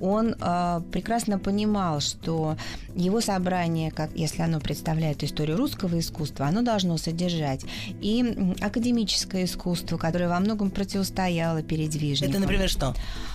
[0.00, 2.56] он а, прекрасно понимал, что
[2.94, 7.64] его собрание, как если оно представляет историю русского искусства, оно должно содержать
[8.02, 12.30] и академические академическое искусство, которое во многом противостояло передвижникам.
[12.30, 12.94] Это, например, что?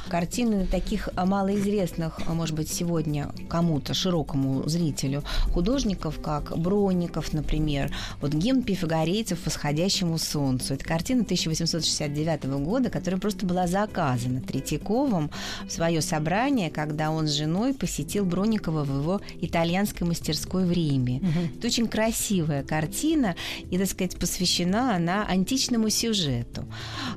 [0.09, 7.91] Картины таких а, малоизвестных, а, может быть, сегодня кому-то, широкому зрителю, художников, как Бронников, например.
[8.21, 10.73] Вот гимн пифагорейцев «Восходящему солнцу».
[10.75, 15.31] Это картина 1869 года, которая просто была заказана Третьяковым
[15.67, 21.17] в свое собрание, когда он с женой посетил Бронникова в его итальянской мастерской в Риме.
[21.17, 21.57] Угу.
[21.57, 23.35] Это очень красивая картина,
[23.71, 26.65] и, так сказать, посвящена она античному сюжету.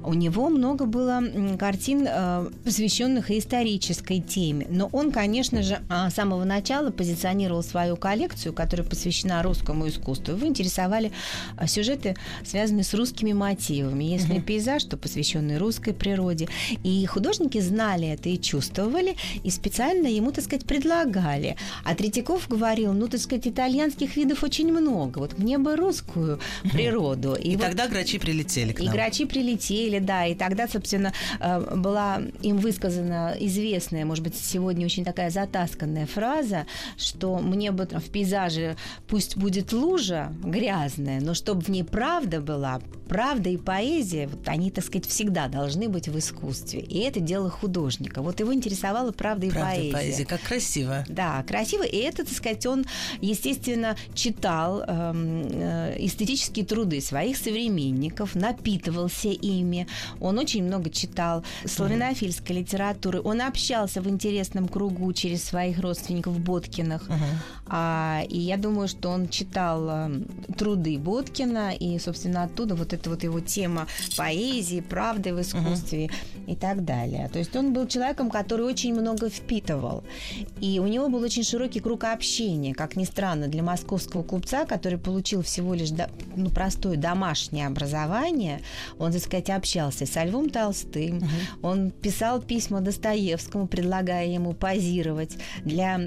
[0.05, 1.23] У него много было
[1.59, 4.67] картин, э, посвященных исторической теме.
[4.69, 10.35] Но он, конечно же, а, с самого начала позиционировал свою коллекцию, которая посвящена русскому искусству.
[10.35, 11.11] Его интересовали
[11.57, 14.05] а, сюжеты, связанные с русскими мотивами.
[14.05, 14.43] Если угу.
[14.43, 16.49] пейзаж, то посвященный русской природе.
[16.85, 21.57] И художники знали это и чувствовали, и специально ему, так сказать, предлагали.
[21.85, 25.19] А Третьяков говорил, ну, так сказать, итальянских видов очень много.
[25.19, 26.41] Вот мне бы русскую
[26.73, 27.35] природу.
[27.35, 27.63] И, и вот...
[27.65, 28.89] тогда грачи прилетели к нам.
[28.89, 30.27] И грачи прилетели, да.
[30.27, 36.67] И тогда, собственно, э, была им высказана известная, может быть, сегодня очень такая затасканная фраза,
[36.97, 38.77] что мне бы в пейзаже
[39.07, 44.71] пусть будет лужа грязная, но чтобы в ней правда была, правда и поэзия, вот они,
[44.71, 46.81] так сказать, всегда должны быть в искусстве.
[46.81, 48.23] И это дело художника.
[48.23, 49.93] Вот его интересовала правда и правда поэзия.
[49.93, 50.25] поэзия.
[50.27, 51.05] Как красиво.
[51.09, 51.83] Да, красиво.
[51.83, 52.85] И это, так сказать, он,
[53.21, 59.87] естественно, читал эм, э, эстетические труды своих современников, напитывался ими.
[60.21, 63.21] Он очень много читал славянофильской литературы.
[63.23, 67.09] Он общался в интересном кругу через своих родственников Боткиных.
[67.09, 67.17] Uh-huh.
[67.67, 70.21] А, и я думаю, что он читал э,
[70.57, 76.53] труды Боткина, и, собственно, оттуда вот эта вот его тема поэзии, правды в искусстве uh-huh.
[76.53, 77.29] и так далее.
[77.33, 80.05] То есть он был человеком, который очень много впитывал.
[80.61, 84.99] И у него был очень широкий круг общения, как ни странно, для московского купца, который
[84.99, 85.91] получил всего лишь
[86.37, 87.98] ну, простое домашнее образование,
[88.99, 91.29] он, так сказать, общался с Львом Толстым, uh-huh.
[91.63, 96.01] он писал письма Достоевскому, предлагая ему позировать для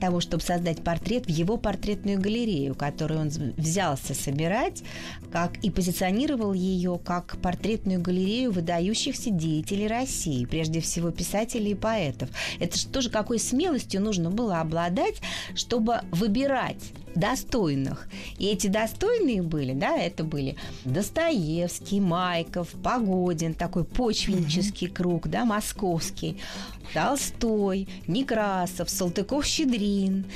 [0.00, 4.82] того, чтобы создать портрет в его портретную галерею, которую он взялся собирать,
[5.30, 12.28] как и позиционировал ее как портретную галерею выдающихся деятелей России, прежде всего писателей и поэтов.
[12.58, 15.20] Это же тоже какой смелостью нужно было обладать,
[15.54, 18.08] чтобы выбирать достойных.
[18.38, 24.92] И эти достойные были, да, это были Достоевский, Майков, Погодин, такой почвеннический mm-hmm.
[24.92, 26.38] круг, да, московский,
[26.92, 30.26] Толстой, Некрасов, Салтыков-Щедрин.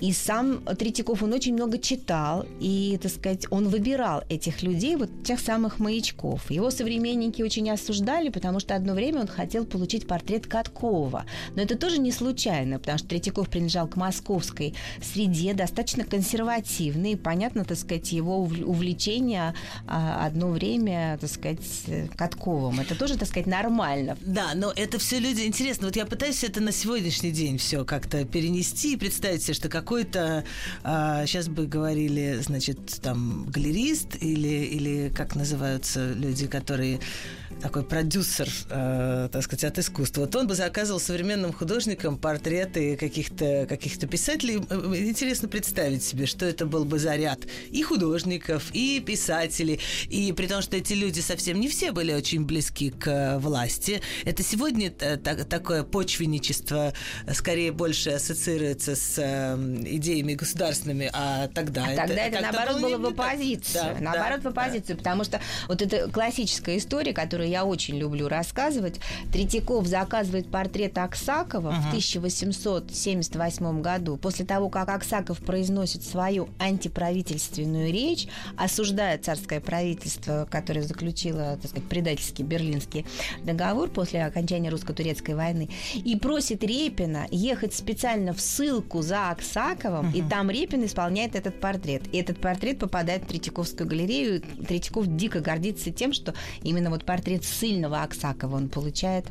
[0.00, 5.10] И сам Третьяков, он очень много читал, и, так сказать, он выбирал этих людей, вот
[5.22, 6.50] тех самых маячков.
[6.50, 11.24] Его современники очень осуждали, потому что одно время он хотел получить портрет Каткова.
[11.54, 17.16] Но это тоже не случайно, потому что Третьяков принадлежал к московской среде, достаточно консервативный.
[17.16, 19.54] Понятно, так сказать, его увлечение
[19.86, 21.58] а, одно время, так сказать,
[22.16, 22.80] Катковым.
[22.80, 24.18] Это тоже, так сказать, нормально.
[24.20, 28.26] Да, но это все люди интересно вот я пытаюсь это на сегодняшний день все как-то
[28.26, 30.44] перенести и представить себе, что какой-то,
[30.84, 37.00] а, сейчас бы говорили, значит, там, галерист или, или как называются люди, которые
[37.62, 40.22] такой продюсер, э, так сказать, от искусства.
[40.22, 44.60] Вот он бы заказывал современным художникам портреты каких-то каких писателей.
[44.68, 49.80] Э, интересно представить себе, что это был бы заряд и художников, и писателей.
[50.08, 54.02] И при том, что эти люди совсем не все были очень близки к э, власти.
[54.24, 56.92] Это сегодня так, такое почвенничество
[57.32, 61.84] скорее больше ассоциируется с э, идеями государственными, а тогда...
[61.84, 63.84] А это, тогда это, наоборот, было в оппозицию.
[63.84, 64.98] Да, наоборот, да, в оппозицию, да.
[64.98, 69.00] потому что вот эта классическая история, которую я очень люблю рассказывать.
[69.32, 71.82] Третьяков заказывает портрет Аксакова uh-huh.
[71.82, 74.16] в 1878 году.
[74.16, 81.70] После того, как Аксаков произносит произносит свою антиправительственную речь, осуждая царское правительство, которое заключило, так
[81.70, 83.06] сказать, предательский берлинский
[83.42, 90.16] договор после окончания русско-турецкой войны, и просит Репина ехать специально в ссылку за Аксаковым, угу.
[90.16, 92.02] и там Репин исполняет этот портрет.
[92.12, 94.42] И этот портрет попадает в Третьяковскую галерею.
[94.66, 99.26] Третьяков дико гордится тем, что именно вот портрет сильного Аксакова он получает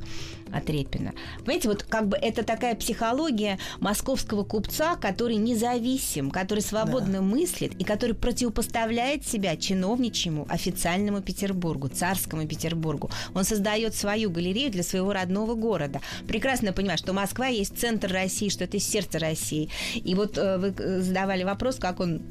[0.52, 1.14] от Репина.
[1.40, 7.22] Понимаете, вот как бы это такая психология московского купца, который независим, который свободно да.
[7.22, 13.10] мыслит и который противопоставляет себя чиновничьему официальному Петербургу, царскому Петербургу.
[13.34, 16.02] Он создает свою галерею для своего родного города.
[16.28, 19.70] Прекрасно понимает, что Москва есть центр России, что это сердце России.
[19.96, 22.22] И вот э, вы э, задавали вопрос, как он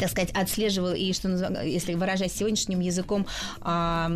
[0.00, 1.28] так сказать, отслеживал и, что
[1.62, 3.26] если выражать сегодняшним языком,
[3.60, 4.08] а,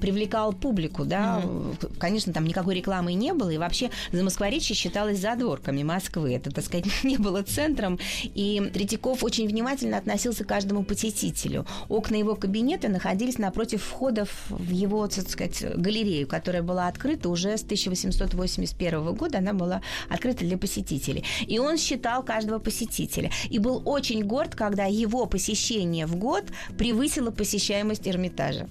[0.00, 1.40] привлекал публику, да.
[1.42, 1.98] Mm-hmm.
[1.98, 6.34] Конечно, там никакой рекламы не было, и вообще Замоскворечье считалось задворками Москвы.
[6.34, 7.98] Это, так сказать, не было центром.
[8.22, 11.66] И Третьяков очень внимательно относился к каждому посетителю.
[11.88, 17.56] Окна его кабинета находились напротив входов в его, так сказать, галерею, которая была открыта уже
[17.56, 19.38] с 1881 года.
[19.38, 21.24] Она была открыта для посетителей.
[21.46, 23.30] И он считал каждого посетителя.
[23.50, 26.44] И был очень горд, когда его посещение в год
[26.76, 28.68] превысило посещаемость Эрмитажа.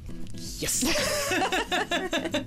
[0.59, 0.85] Yes.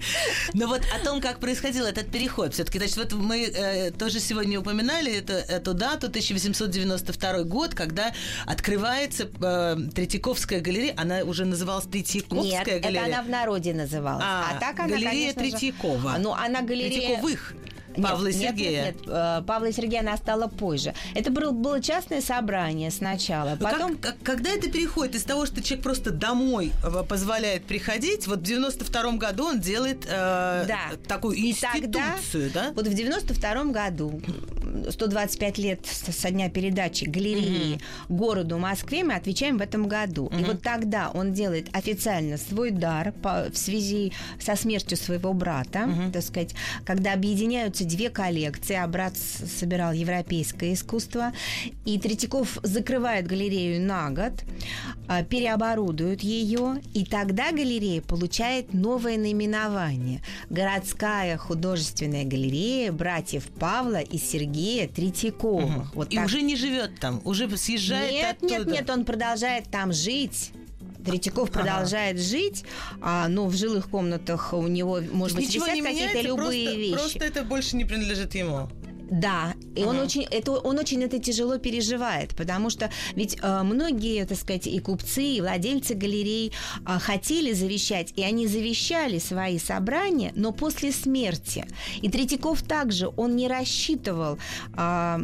[0.55, 4.61] Но вот о том, как происходил этот переход, все-таки, значит, вот мы э, тоже сегодня
[4.61, 8.13] упоминали это, эту дату, 1892 год, когда
[8.47, 12.91] открывается э, Третьяковская галерея, она уже называлась Третьяковская Нет, галерея.
[12.91, 14.25] это она в народе называлась.
[14.27, 16.13] А, а так она, галерея конечно Третьякова.
[16.13, 16.91] Же, ну, она галерея...
[16.91, 17.55] Третьяковых.
[17.97, 18.85] Павла и Сергея.
[18.85, 19.47] Нет, нет, нет.
[19.47, 20.95] Павла и Сергея она стала позже.
[21.15, 23.57] Это было, было частное собрание сначала.
[23.59, 23.97] Ну, Потом...
[23.97, 28.41] Как, как, когда это переходит из того, что человек просто домой э, позволяет приходить, вот
[28.41, 30.79] в 92 году он делает э, да.
[31.07, 32.73] такую институцию, тогда, да?
[32.75, 34.21] Вот в 92 году
[34.89, 37.81] 125 лет со дня передачи галереи mm-hmm.
[38.09, 40.29] городу Москве мы отвечаем в этом году.
[40.29, 40.41] Mm-hmm.
[40.41, 45.81] И вот тогда он делает официально свой дар по, в связи со смертью своего брата,
[45.81, 46.13] mm-hmm.
[46.13, 51.33] так сказать, когда объединяются две коллекции, а брат собирал европейское искусство,
[51.85, 54.33] и Третьяков закрывает галерею на год,
[55.09, 64.19] а, переоборудует ее, и тогда галерея получает новое наименование– городская художественная галерея братьев Павла и
[64.19, 65.77] Сергея Третьяковых.
[65.77, 65.89] Угу.
[65.95, 66.27] Вот и так.
[66.27, 68.55] уже не живет там, уже съезжает нет, оттуда.
[68.55, 70.53] Нет, нет, он продолжает там жить.
[71.05, 71.61] Третьяков ага.
[71.61, 72.65] продолжает жить,
[73.01, 76.95] а, но в жилых комнатах у него, может быть, Ничего висят какие-то любые просто, вещи.
[76.95, 78.69] Просто это больше не принадлежит ему.
[79.11, 84.25] Да, и он очень это он очень это тяжело переживает, потому что ведь э, многие,
[84.25, 86.53] так сказать, и купцы, и владельцы галерей
[86.87, 91.67] э, хотели завещать, и они завещали свои собрания, но после смерти.
[92.03, 94.39] И Третьяков также он не рассчитывал
[94.75, 95.17] э,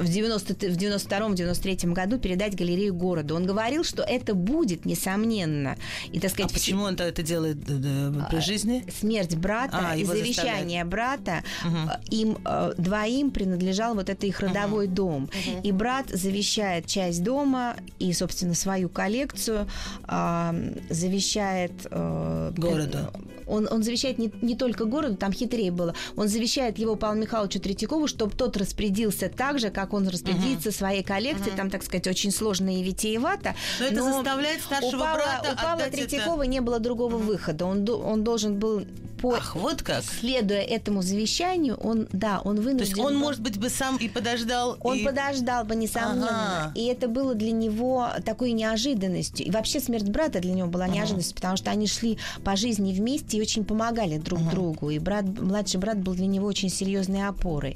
[0.00, 3.34] в 90 в 92 93 году передать галерею городу.
[3.34, 5.76] Он говорил, что это будет несомненно.
[6.12, 6.50] И так сказать.
[6.50, 8.84] А почему он это делает э, при а, жизни?
[8.98, 10.88] Смерть брата а, и завещание заставляет.
[10.88, 11.90] брата угу.
[12.10, 14.94] им э, двоим принадлежал вот это их родовой uh-huh.
[14.94, 15.30] дом.
[15.32, 15.62] Uh-huh.
[15.62, 19.66] И брат завещает часть дома и, собственно, свою коллекцию,
[20.08, 21.72] э, завещает...
[21.90, 22.98] Э, Городу.
[23.46, 25.92] Он, он завещает не, не только городу, там хитрее было.
[26.16, 30.76] Он завещает его Павлу Михайловичу Третьякову, чтобы тот распорядился так же, как он распорядится uh-huh.
[30.76, 31.52] своей коллекцией.
[31.52, 31.56] Uh-huh.
[31.56, 33.56] Там, так сказать, очень сложно и витиевато.
[33.80, 36.50] Но, но это заставляет старшего у Павла, брата У Павла Третьякова это...
[36.50, 37.24] не было другого uh-huh.
[37.24, 37.64] выхода.
[37.66, 38.84] Он, он должен был
[39.20, 40.02] по Ах, вот как.
[40.02, 42.78] Следуя этому завещанию, он, да, он вынужден...
[42.78, 43.20] То есть он, был...
[43.20, 44.76] может быть, бы сам и подождал...
[44.82, 45.04] Он и...
[45.04, 46.64] подождал бы, несомненно.
[46.64, 46.72] Ага.
[46.74, 49.46] И это было для него такой неожиданностью.
[49.46, 50.94] И вообще смерть брата для него была ага.
[50.94, 54.50] неожиданностью, потому что они шли по жизни вместе и очень помогали друг ага.
[54.50, 54.90] другу.
[54.90, 57.74] И брат, младший брат был для него очень серьезной опорой.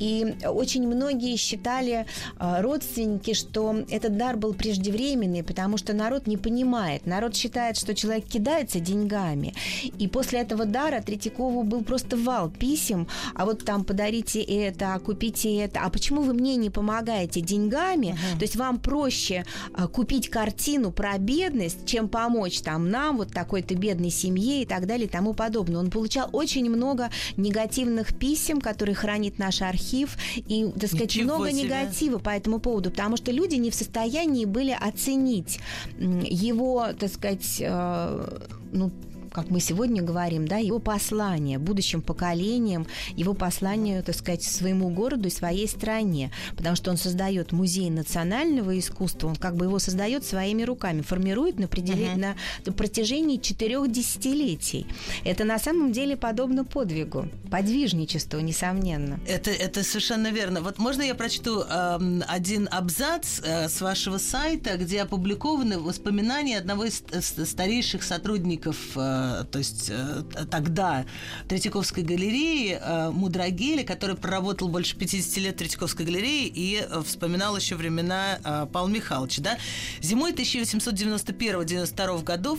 [0.00, 2.06] И очень многие считали
[2.38, 7.04] а, родственники, что этот дар был преждевременный, потому что народ не понимает.
[7.04, 9.52] Народ считает, что человек кидается деньгами.
[9.98, 14.98] И после этого дара Третьякову был просто вал писем, а вот там подарите это, а
[14.98, 18.08] купите это, а почему вы мне не помогаете деньгами?
[18.08, 18.38] Uh-huh.
[18.38, 23.74] То есть вам проще а, купить картину про бедность, чем помочь там нам, вот такой-то
[23.74, 25.78] бедной семье и так далее и тому подобное.
[25.78, 31.50] Он получал очень много негативных писем, которые хранит наш архив, и, так сказать, Ничего много
[31.50, 31.62] себе.
[31.64, 35.58] негатива по этому поводу, потому что люди не в состоянии были оценить
[35.98, 38.38] его, так сказать, э,
[38.72, 38.90] ну,
[39.34, 45.26] как мы сегодня говорим, да, его послание будущим поколениям, его послание, так сказать, своему городу
[45.26, 50.24] и своей стране, потому что он создает музей национального искусства, он как бы его создает
[50.24, 52.16] своими руками, формирует на, пределе, uh-huh.
[52.16, 54.86] на, на протяжении четырех десятилетий.
[55.24, 59.18] Это на самом деле подобно подвигу, подвижничеству, несомненно.
[59.26, 60.60] Это, это совершенно верно.
[60.60, 66.84] Вот можно я прочту э, один абзац э, с вашего сайта, где опубликованы воспоминания одного
[66.84, 67.02] из
[67.44, 71.04] старейших сотрудников, э, то есть э, тогда
[71.48, 77.76] Третьяковской галереи э, Мудрагеля, который проработал больше 50 лет Третьяковской галерее и э, вспоминал еще
[77.76, 79.42] времена э, Павла Михайловича.
[79.42, 79.58] Да?
[80.00, 82.58] Зимой 1891-92 годов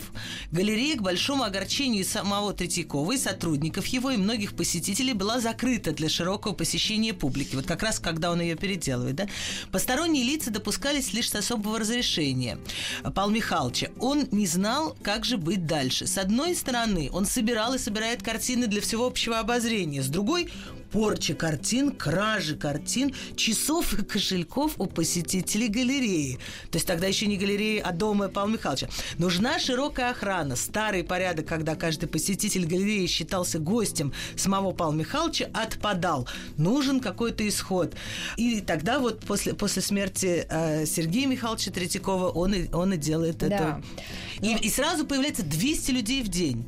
[0.50, 6.08] галерея к большому огорчению самого Третьякова и сотрудников его и многих посетителей была закрыта для
[6.08, 7.54] широкого посещения публики.
[7.56, 9.16] Вот как раз когда он ее переделывает.
[9.16, 9.26] Да?
[9.70, 12.58] Посторонние лица допускались лишь с особого разрешения
[13.14, 13.88] Павла Михайловича.
[14.00, 16.06] Он не знал, как же быть дальше.
[16.06, 20.02] С одной стороны, он собирал и собирает картины для всеобщего обозрения.
[20.02, 20.50] С другой,
[20.96, 26.38] порча картин, кражи картин, часов и кошельков у посетителей галереи.
[26.70, 28.88] То есть тогда еще не галереи, а дома Павла Михайловича.
[29.18, 30.56] Нужна широкая охрана.
[30.56, 36.26] Старый порядок, когда каждый посетитель галереи считался гостем самого Павла Михайловича, отпадал.
[36.56, 37.94] Нужен какой-то исход.
[38.38, 43.36] И тогда вот после, после смерти э, Сергея Михайловича Третьякова он и, он и делает
[43.40, 43.46] да.
[43.46, 43.82] это.
[44.40, 44.60] И, Но...
[44.60, 46.64] и сразу появляется 200 людей в день.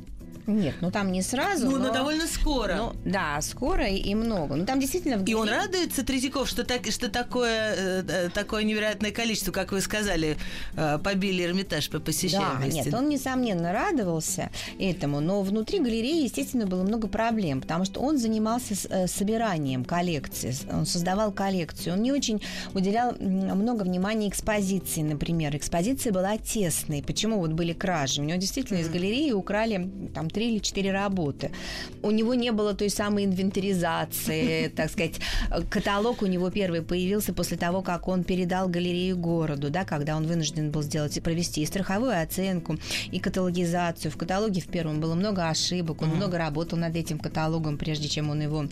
[0.49, 1.65] Нет, ну там не сразу.
[1.65, 2.75] Ну, но, но довольно скоро.
[2.75, 4.55] Ну, да, скоро и, и много.
[4.55, 5.17] Ну там действительно.
[5.17, 5.25] В...
[5.25, 9.81] И он радуется Третьяков, что так, что такое э, э, такое невероятное количество, как вы
[9.81, 10.37] сказали,
[10.75, 12.77] э, побили Эрмитаж по посещаемости.
[12.77, 17.99] Да, нет, он несомненно радовался этому, но внутри галереи, естественно, было много проблем, потому что
[17.99, 18.75] он занимался
[19.07, 22.41] собиранием коллекции, он создавал коллекцию, он не очень
[22.73, 25.55] уделял много внимания экспозиции, например.
[25.55, 27.03] Экспозиция была тесной.
[27.03, 28.21] Почему вот были кражи?
[28.21, 28.81] У него действительно mm-hmm.
[28.81, 31.51] из галереи украли там три или четыре работы.
[32.01, 35.19] У него не было той самой инвентаризации, так сказать.
[35.69, 40.25] Каталог у него первый появился после того, как он передал галерею городу, да, когда он
[40.25, 42.77] вынужден был сделать, провести и страховую оценку,
[43.11, 44.11] и каталогизацию.
[44.11, 48.29] В каталоге в первом было много ошибок, он много работал над этим каталогом, прежде чем
[48.29, 48.65] он его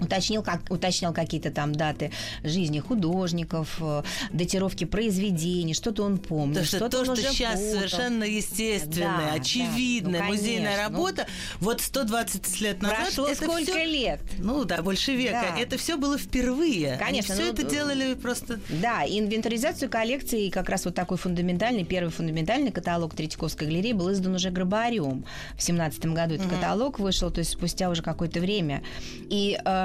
[0.00, 2.12] уточнил, как, уточнял какие-то там даты
[2.42, 6.58] жизни художников, э, датировки произведений, что-то он помнит.
[6.58, 7.74] То, что, что то, что сейчас путал.
[7.74, 10.26] совершенно естественное, да, очевидное, да.
[10.26, 11.26] ну, музейная работа,
[11.60, 12.98] ну, вот 120 лет назад...
[13.04, 14.20] Прошло это сколько все, лет?
[14.38, 15.52] Ну да, больше века.
[15.54, 15.60] Да.
[15.60, 16.96] Это все было впервые.
[16.98, 17.06] Конечно.
[17.06, 18.60] Они все ну, это делали просто...
[18.68, 24.34] Да, инвентаризацию коллекции, как раз вот такой фундаментальный, первый фундаментальный каталог Третьяковской галереи был издан
[24.34, 25.24] уже Грабарем.
[25.56, 26.56] В семнадцатом году этот угу.
[26.56, 28.82] каталог вышел, то есть спустя уже какое-то время.
[29.30, 29.75] И э,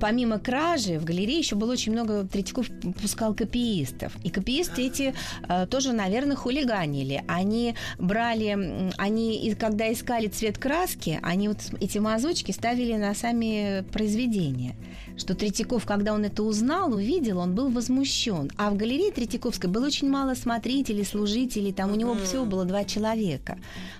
[0.00, 2.66] помимо кражи в галерее еще было очень много Третьяков
[3.00, 4.12] пускал копиистов.
[4.24, 5.14] И копиисты эти
[5.48, 7.22] э, тоже, наверное, хулиганили.
[7.26, 14.74] Они брали, они, когда искали цвет краски, они вот эти мазочки ставили на сами произведения
[15.20, 18.50] что Третьяков, когда он это узнал, увидел, он был возмущен.
[18.56, 22.84] А в галерее Третьяковской было очень мало смотрителей, служителей, там у него всего было два
[22.84, 23.58] человека.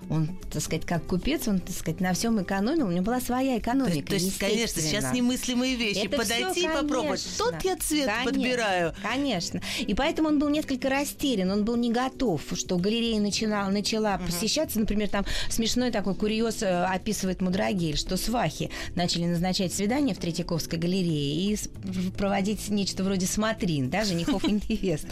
[0.08, 3.58] Он, так сказать, как купец, он, так сказать, на всем экономил, у него была своя
[3.58, 4.08] экономика.
[4.08, 6.06] То, есть, конечно, сейчас немыслимые вещи.
[6.06, 7.26] Это Подойти все, и попробовать.
[7.38, 8.94] Тот я цвет конечно, подбираю.
[9.02, 9.60] Конечно.
[9.78, 14.26] И поэтому он был несколько растерян, он был не готов, что галерея начала, начала угу.
[14.26, 14.80] посещаться.
[14.80, 20.78] Например, там смешной такой курьез э, описывает Мудрагель, что свахи начали назначать свидания в Третьяковской
[20.78, 25.06] галерее галерее и проводить нечто вроде смотрин, да, женихов и невест.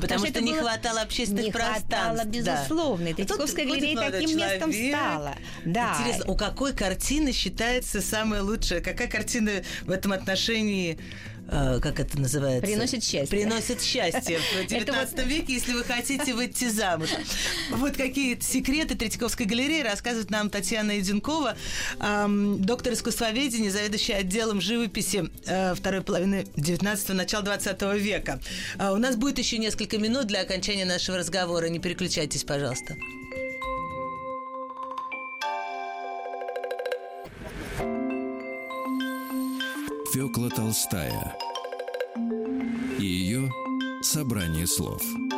[0.00, 1.90] Потому что не хватало общественных пространств.
[1.90, 3.08] Не хватало, безусловно.
[3.08, 5.34] И Третьяковская галерея таким местом стала.
[5.64, 5.96] Да.
[5.98, 8.80] Интересно, у какой картины считается самая лучшая?
[8.80, 10.98] Какая картина в этом отношении
[11.48, 12.66] Э, как это называется?
[12.66, 13.26] Приносит счастье.
[13.26, 17.10] Приносит счастье в 19 веке, если вы хотите выйти замуж.
[17.70, 21.56] Вот какие секреты Третьяковской галереи рассказывает нам Татьяна Иденкова,
[21.98, 28.40] доктор искусствоведения, заведующая отделом живописи э, второй половины 19-го, начала 20 века.
[28.78, 31.66] А у нас будет еще несколько минут для окончания нашего разговора.
[31.66, 32.96] Не переключайтесь, пожалуйста.
[40.14, 41.36] Фёкла Толстая
[43.00, 43.50] и ее
[44.00, 45.02] собрание слов–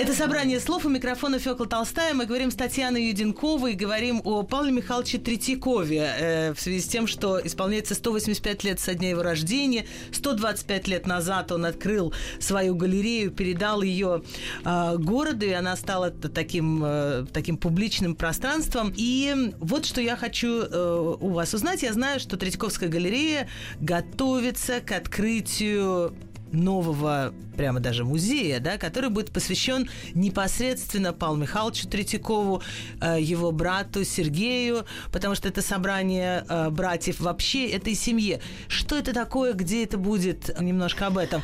[0.00, 2.14] это собрание слов у микрофона Фёкла Толстая.
[2.14, 7.06] Мы говорим с Татьяной Юденковой, говорим о Павле Михайловиче Третьякове э, в связи с тем,
[7.06, 9.84] что исполняется 185 лет со дня его рождения.
[10.12, 14.22] 125 лет назад он открыл свою галерею, передал ее
[14.64, 18.94] э, городу, и она стала таким, э, таким публичным пространством.
[18.96, 21.82] И вот что я хочу э, у вас узнать.
[21.82, 26.14] Я знаю, что Третьяковская галерея готовится к открытию
[26.52, 32.62] нового, прямо даже музея, да, который будет посвящен непосредственно Павлу Михайловичу Третьякову,
[33.00, 38.40] э, его брату Сергею, потому что это собрание э, братьев вообще этой семье.
[38.68, 40.58] Что это такое, где это будет?
[40.60, 41.42] Немножко об этом.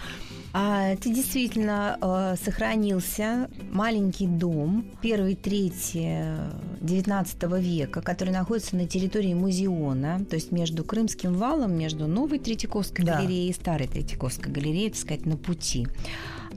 [0.58, 6.32] А, это действительно э, сохранился маленький дом первой трети
[6.80, 13.04] XIX века, который находится на территории музеона, то есть между Крымским валом, между Новой Третьяковской
[13.04, 13.18] да.
[13.18, 15.88] галереей и Старой Третьяковской галереей, так сказать, на пути.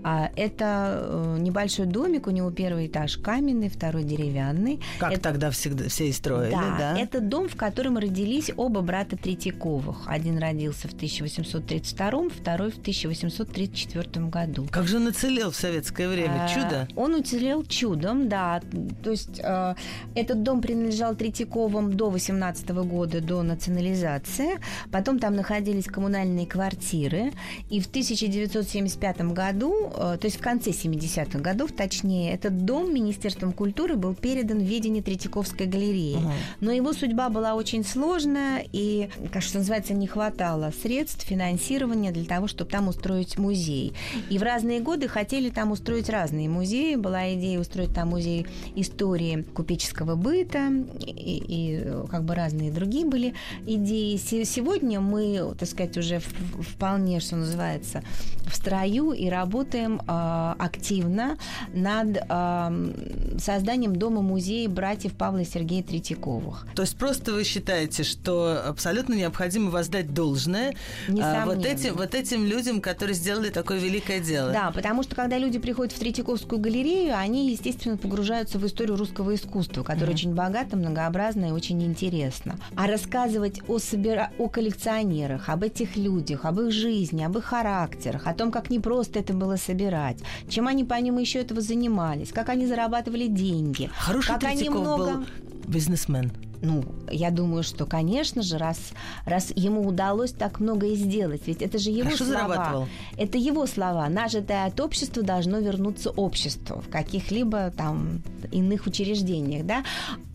[0.04, 4.80] А это э, небольшой домик, у него первый этаж каменный, второй деревянный.
[5.00, 5.22] Как это...
[5.22, 7.00] тогда всегда все и строили, да, да?
[7.00, 10.04] Это дом, в котором родились оба брата Третьяковых.
[10.08, 14.68] Один родился в 1832, второй в 1834 году.
[14.72, 16.46] Как же он уцелел в советское время?
[16.46, 16.88] А, Чудо?
[16.96, 18.62] Он уцелел чудом, да.
[19.04, 19.76] То есть э,
[20.16, 24.60] этот дом принадлежал Третьяковым до 18 года, до национализации.
[24.92, 27.32] Потом там находились коммунальные квартиры.
[27.70, 33.54] И в 1975 году Э, то есть в конце 70-х годов, точнее, этот дом Министерством
[33.54, 36.16] культуры был передан в ведение Третьяковской галереи.
[36.16, 36.32] Угу.
[36.62, 42.26] Но его судьба была очень сложная, и, как что называется, не хватало средств, финансирования для
[42.26, 43.94] того, чтобы там устроить музей.
[44.30, 46.96] И в разные годы хотели там устроить разные музеи.
[46.96, 50.70] Была идея устроить там музей истории купеческого быта,
[51.06, 53.34] и, и как бы разные другие были
[53.66, 54.18] идеи.
[54.18, 58.04] Сегодня мы, так сказать, уже вполне, что называется,
[58.48, 61.38] в строю и работаем работаем э, активно
[61.74, 66.68] над э, созданием дома-музея братьев Павла и Сергея Третьяковых.
[66.76, 70.76] То есть просто вы считаете, что абсолютно необходимо воздать должное
[71.08, 74.52] э, вот, этим, вот этим людям, которые сделали такое великое дело?
[74.52, 79.36] Да, потому что когда люди приходят в Третьяковскую галерею, они, естественно, погружаются в историю русского
[79.36, 80.14] искусства, которое mm-hmm.
[80.14, 82.58] очень богато, многообразно и очень интересно.
[82.76, 84.32] А рассказывать о, собира...
[84.38, 88.80] о коллекционерах, об этих людях, об их жизни, об их характерах, о том, как не
[88.80, 90.18] просто это было собирать,
[90.48, 93.90] чем они помимо еще этого занимались, как они зарабатывали деньги.
[93.96, 95.12] Хороший как они много...
[95.18, 95.26] был
[95.68, 96.32] бизнесмен.
[96.62, 98.78] Ну, я думаю, что, конечно же, раз,
[99.26, 102.40] раз ему удалось так многое сделать, ведь это же его Хорошо слова.
[102.48, 102.88] Зарабатывал.
[103.18, 104.10] Это его слова.
[104.10, 109.84] Нажитое от общества должно вернуться обществу в каких-либо там иных учреждениях, да.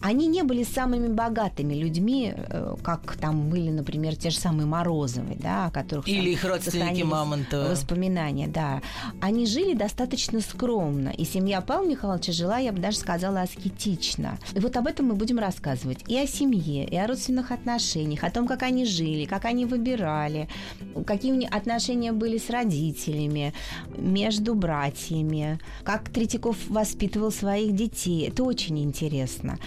[0.00, 5.36] Они не были самыми богатыми людьми, э, как там были, например, те же самые Морозовы,
[5.38, 7.70] да, о которых или их родственники Мамонтова.
[7.70, 8.82] Воспоминания, да.
[9.20, 14.38] Они жили достаточно скромно, и семья Павла Михайловича жила, я бы даже сказала, аскетично.
[14.54, 18.30] И вот об этом мы будем рассказывать и о семье, и о родственных отношениях, о
[18.30, 20.48] том, как они жили, как они выбирали,
[21.06, 23.52] какие у них отношения были с родителями,
[23.96, 28.28] между братьями, как Третьяков воспитывал своих детей.
[28.28, 29.58] Это очень интересно.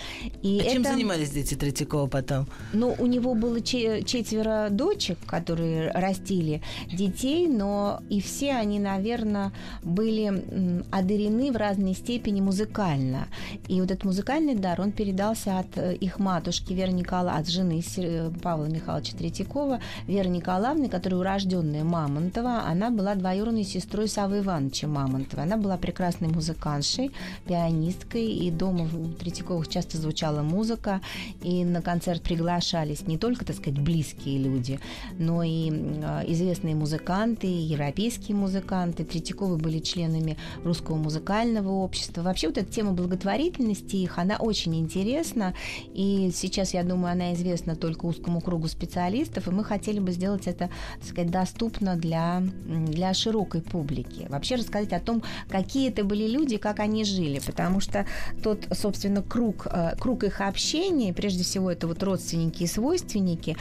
[0.41, 0.73] И а это...
[0.73, 2.47] чем занимались дети Третьякова потом?
[2.71, 9.51] Ну, у него было четверо дочек, которые растили детей, но и все они, наверное,
[9.83, 13.27] были одарены в разной степени музыкально.
[13.67, 17.49] И вот этот музыкальный дар, он передался от э, их матери матушки Веры Николаевны, от
[17.49, 17.83] жены
[18.43, 25.43] Павла Михайловича Третьякова, Веры Николаевны, которая урожденная Мамонтова, она была двоюродной сестрой Савы Ивановича Мамонтова.
[25.43, 27.11] Она была прекрасной музыкантшей,
[27.47, 31.01] пианисткой, и дома в Третьяковых часто звучала музыка,
[31.41, 34.79] и на концерт приглашались не только, так сказать, близкие люди,
[35.17, 35.71] но и
[36.03, 39.05] а, известные музыканты, европейские музыканты.
[39.05, 42.21] Третьяковы были членами Русского музыкального общества.
[42.21, 45.55] Вообще вот эта тема благотворительности их, она очень интересна,
[45.95, 50.47] и сейчас, я думаю, она известна только узкому кругу специалистов, и мы хотели бы сделать
[50.47, 50.69] это,
[50.99, 54.27] так сказать, доступно для, для широкой публики.
[54.29, 58.05] Вообще рассказать о том, какие это были люди, как они жили, потому что
[58.43, 63.55] тот, собственно, круг, э, круг их общения, прежде всего это вот родственники и свойственники,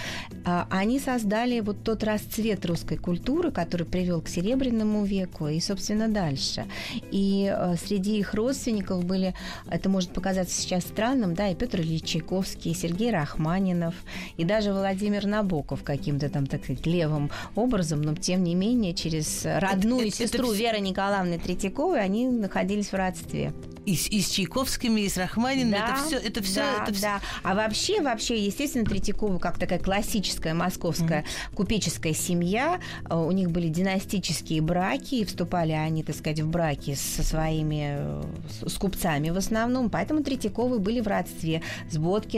[0.44, 6.08] э, они создали вот тот расцвет русской культуры, который привел к Серебряному веку и, собственно,
[6.08, 6.66] дальше.
[7.10, 9.34] И э, среди их родственников были,
[9.68, 13.94] это может показаться сейчас странным, да, и Петр Ильич Чайковский, Высоцкий, Сергей Рахманинов
[14.36, 19.44] и даже Владимир Набоков каким-то там, так сказать, левым образом, но тем не менее через
[19.44, 20.56] родную это, сестру это...
[20.56, 23.52] Веры Николаевны Третьяковой они находились в родстве
[23.86, 25.70] и, и с Чайковскими, и с Рахманиным.
[25.70, 27.02] Да, это все, это все, да, это все.
[27.02, 27.20] Да.
[27.44, 31.54] А вообще, вообще, естественно, Третьякова как такая классическая московская mm.
[31.54, 32.80] купеческая семья.
[33.08, 37.96] Э, у них были династические браки, и вступали они, так сказать, в браки со своими
[37.98, 38.22] э,
[38.66, 39.88] с купцами в основном.
[39.88, 41.96] Поэтому Третьяковы были в родстве с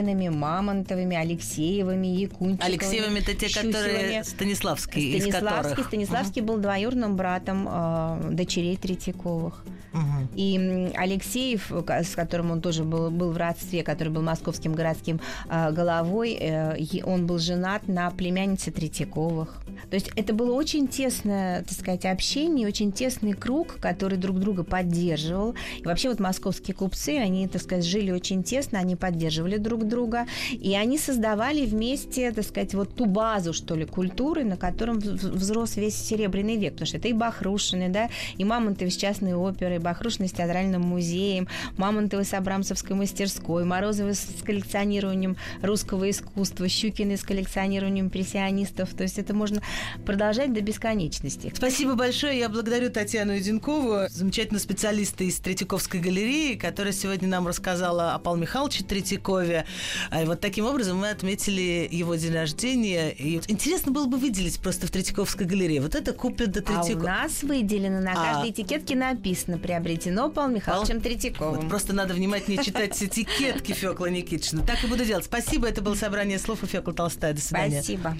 [0.08, 2.66] Боткиными, Мамонтовыми, Алексеевыми, Якунчиковыми.
[2.66, 3.72] Алексеевыми это те, Щусевыми.
[3.72, 5.86] которые Станиславские, Станиславский, из которых.
[5.86, 9.64] Станиславский был двоюродным братом э, дочерей Третьяковых.
[9.98, 15.20] Uh И Алексеев, с которым он тоже был, был в родстве, который был московским городским
[15.48, 19.60] э, головой, э, он был женат на племяннице Третьяковых.
[19.90, 24.64] То есть это было очень тесное, так сказать, общение, очень тесный круг, который друг друга
[24.64, 25.54] поддерживал.
[25.78, 30.26] И вообще вот московские купцы, они, так сказать, жили очень тесно, они поддерживали друг друга,
[30.50, 35.76] и они создавали вместе, так сказать, вот ту базу, что ли, культуры, на котором взрос
[35.76, 39.98] весь Серебряный век, потому что это и Бахрушины, да, и Мамонтовы с частной оперой, и
[39.98, 47.22] Бахрушины с театральным музеем, Мамонтовы с Абрамсовской мастерской, Морозовы с коллекционированием русского искусства, Щукины с
[47.22, 49.62] коллекционированием импрессионистов, то есть это можно
[50.04, 51.52] продолжать до бесконечности.
[51.54, 58.14] Спасибо большое, я благодарю Татьяну Юденкову, замечательного специалиста из Третьяковской галереи, которая сегодня нам рассказала
[58.14, 59.64] о Павле Михайловиче Третьякове.
[60.12, 63.10] И вот таким образом мы отметили его день рождения.
[63.10, 65.80] И интересно было бы выделить просто в Третьяковской галерее.
[65.80, 67.00] Вот это купит до Третьякова.
[67.00, 68.50] А у нас выделено на каждой а...
[68.50, 71.02] этикетке написано «Приобретено Павлом Михайловичем Пал...
[71.02, 71.60] Третьяковым».
[71.60, 74.62] Вот просто надо внимательнее читать этикетки Фёкла Никитична.
[74.66, 75.26] Так и буду делать.
[75.26, 77.34] Спасибо, это было собрание слов у Фёкла Толстая.
[77.34, 77.82] До свидания.
[77.82, 78.16] Спасибо.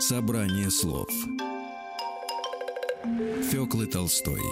[0.00, 1.08] Собрание слов
[3.50, 4.42] Фёклы Толстой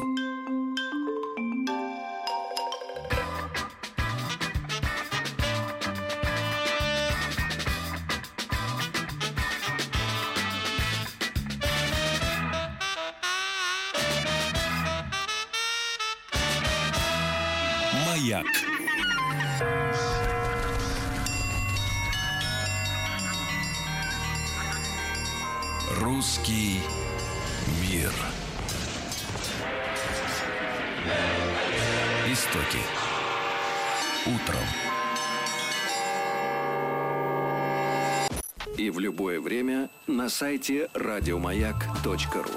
[40.41, 42.57] сайте радиомаяк.ру.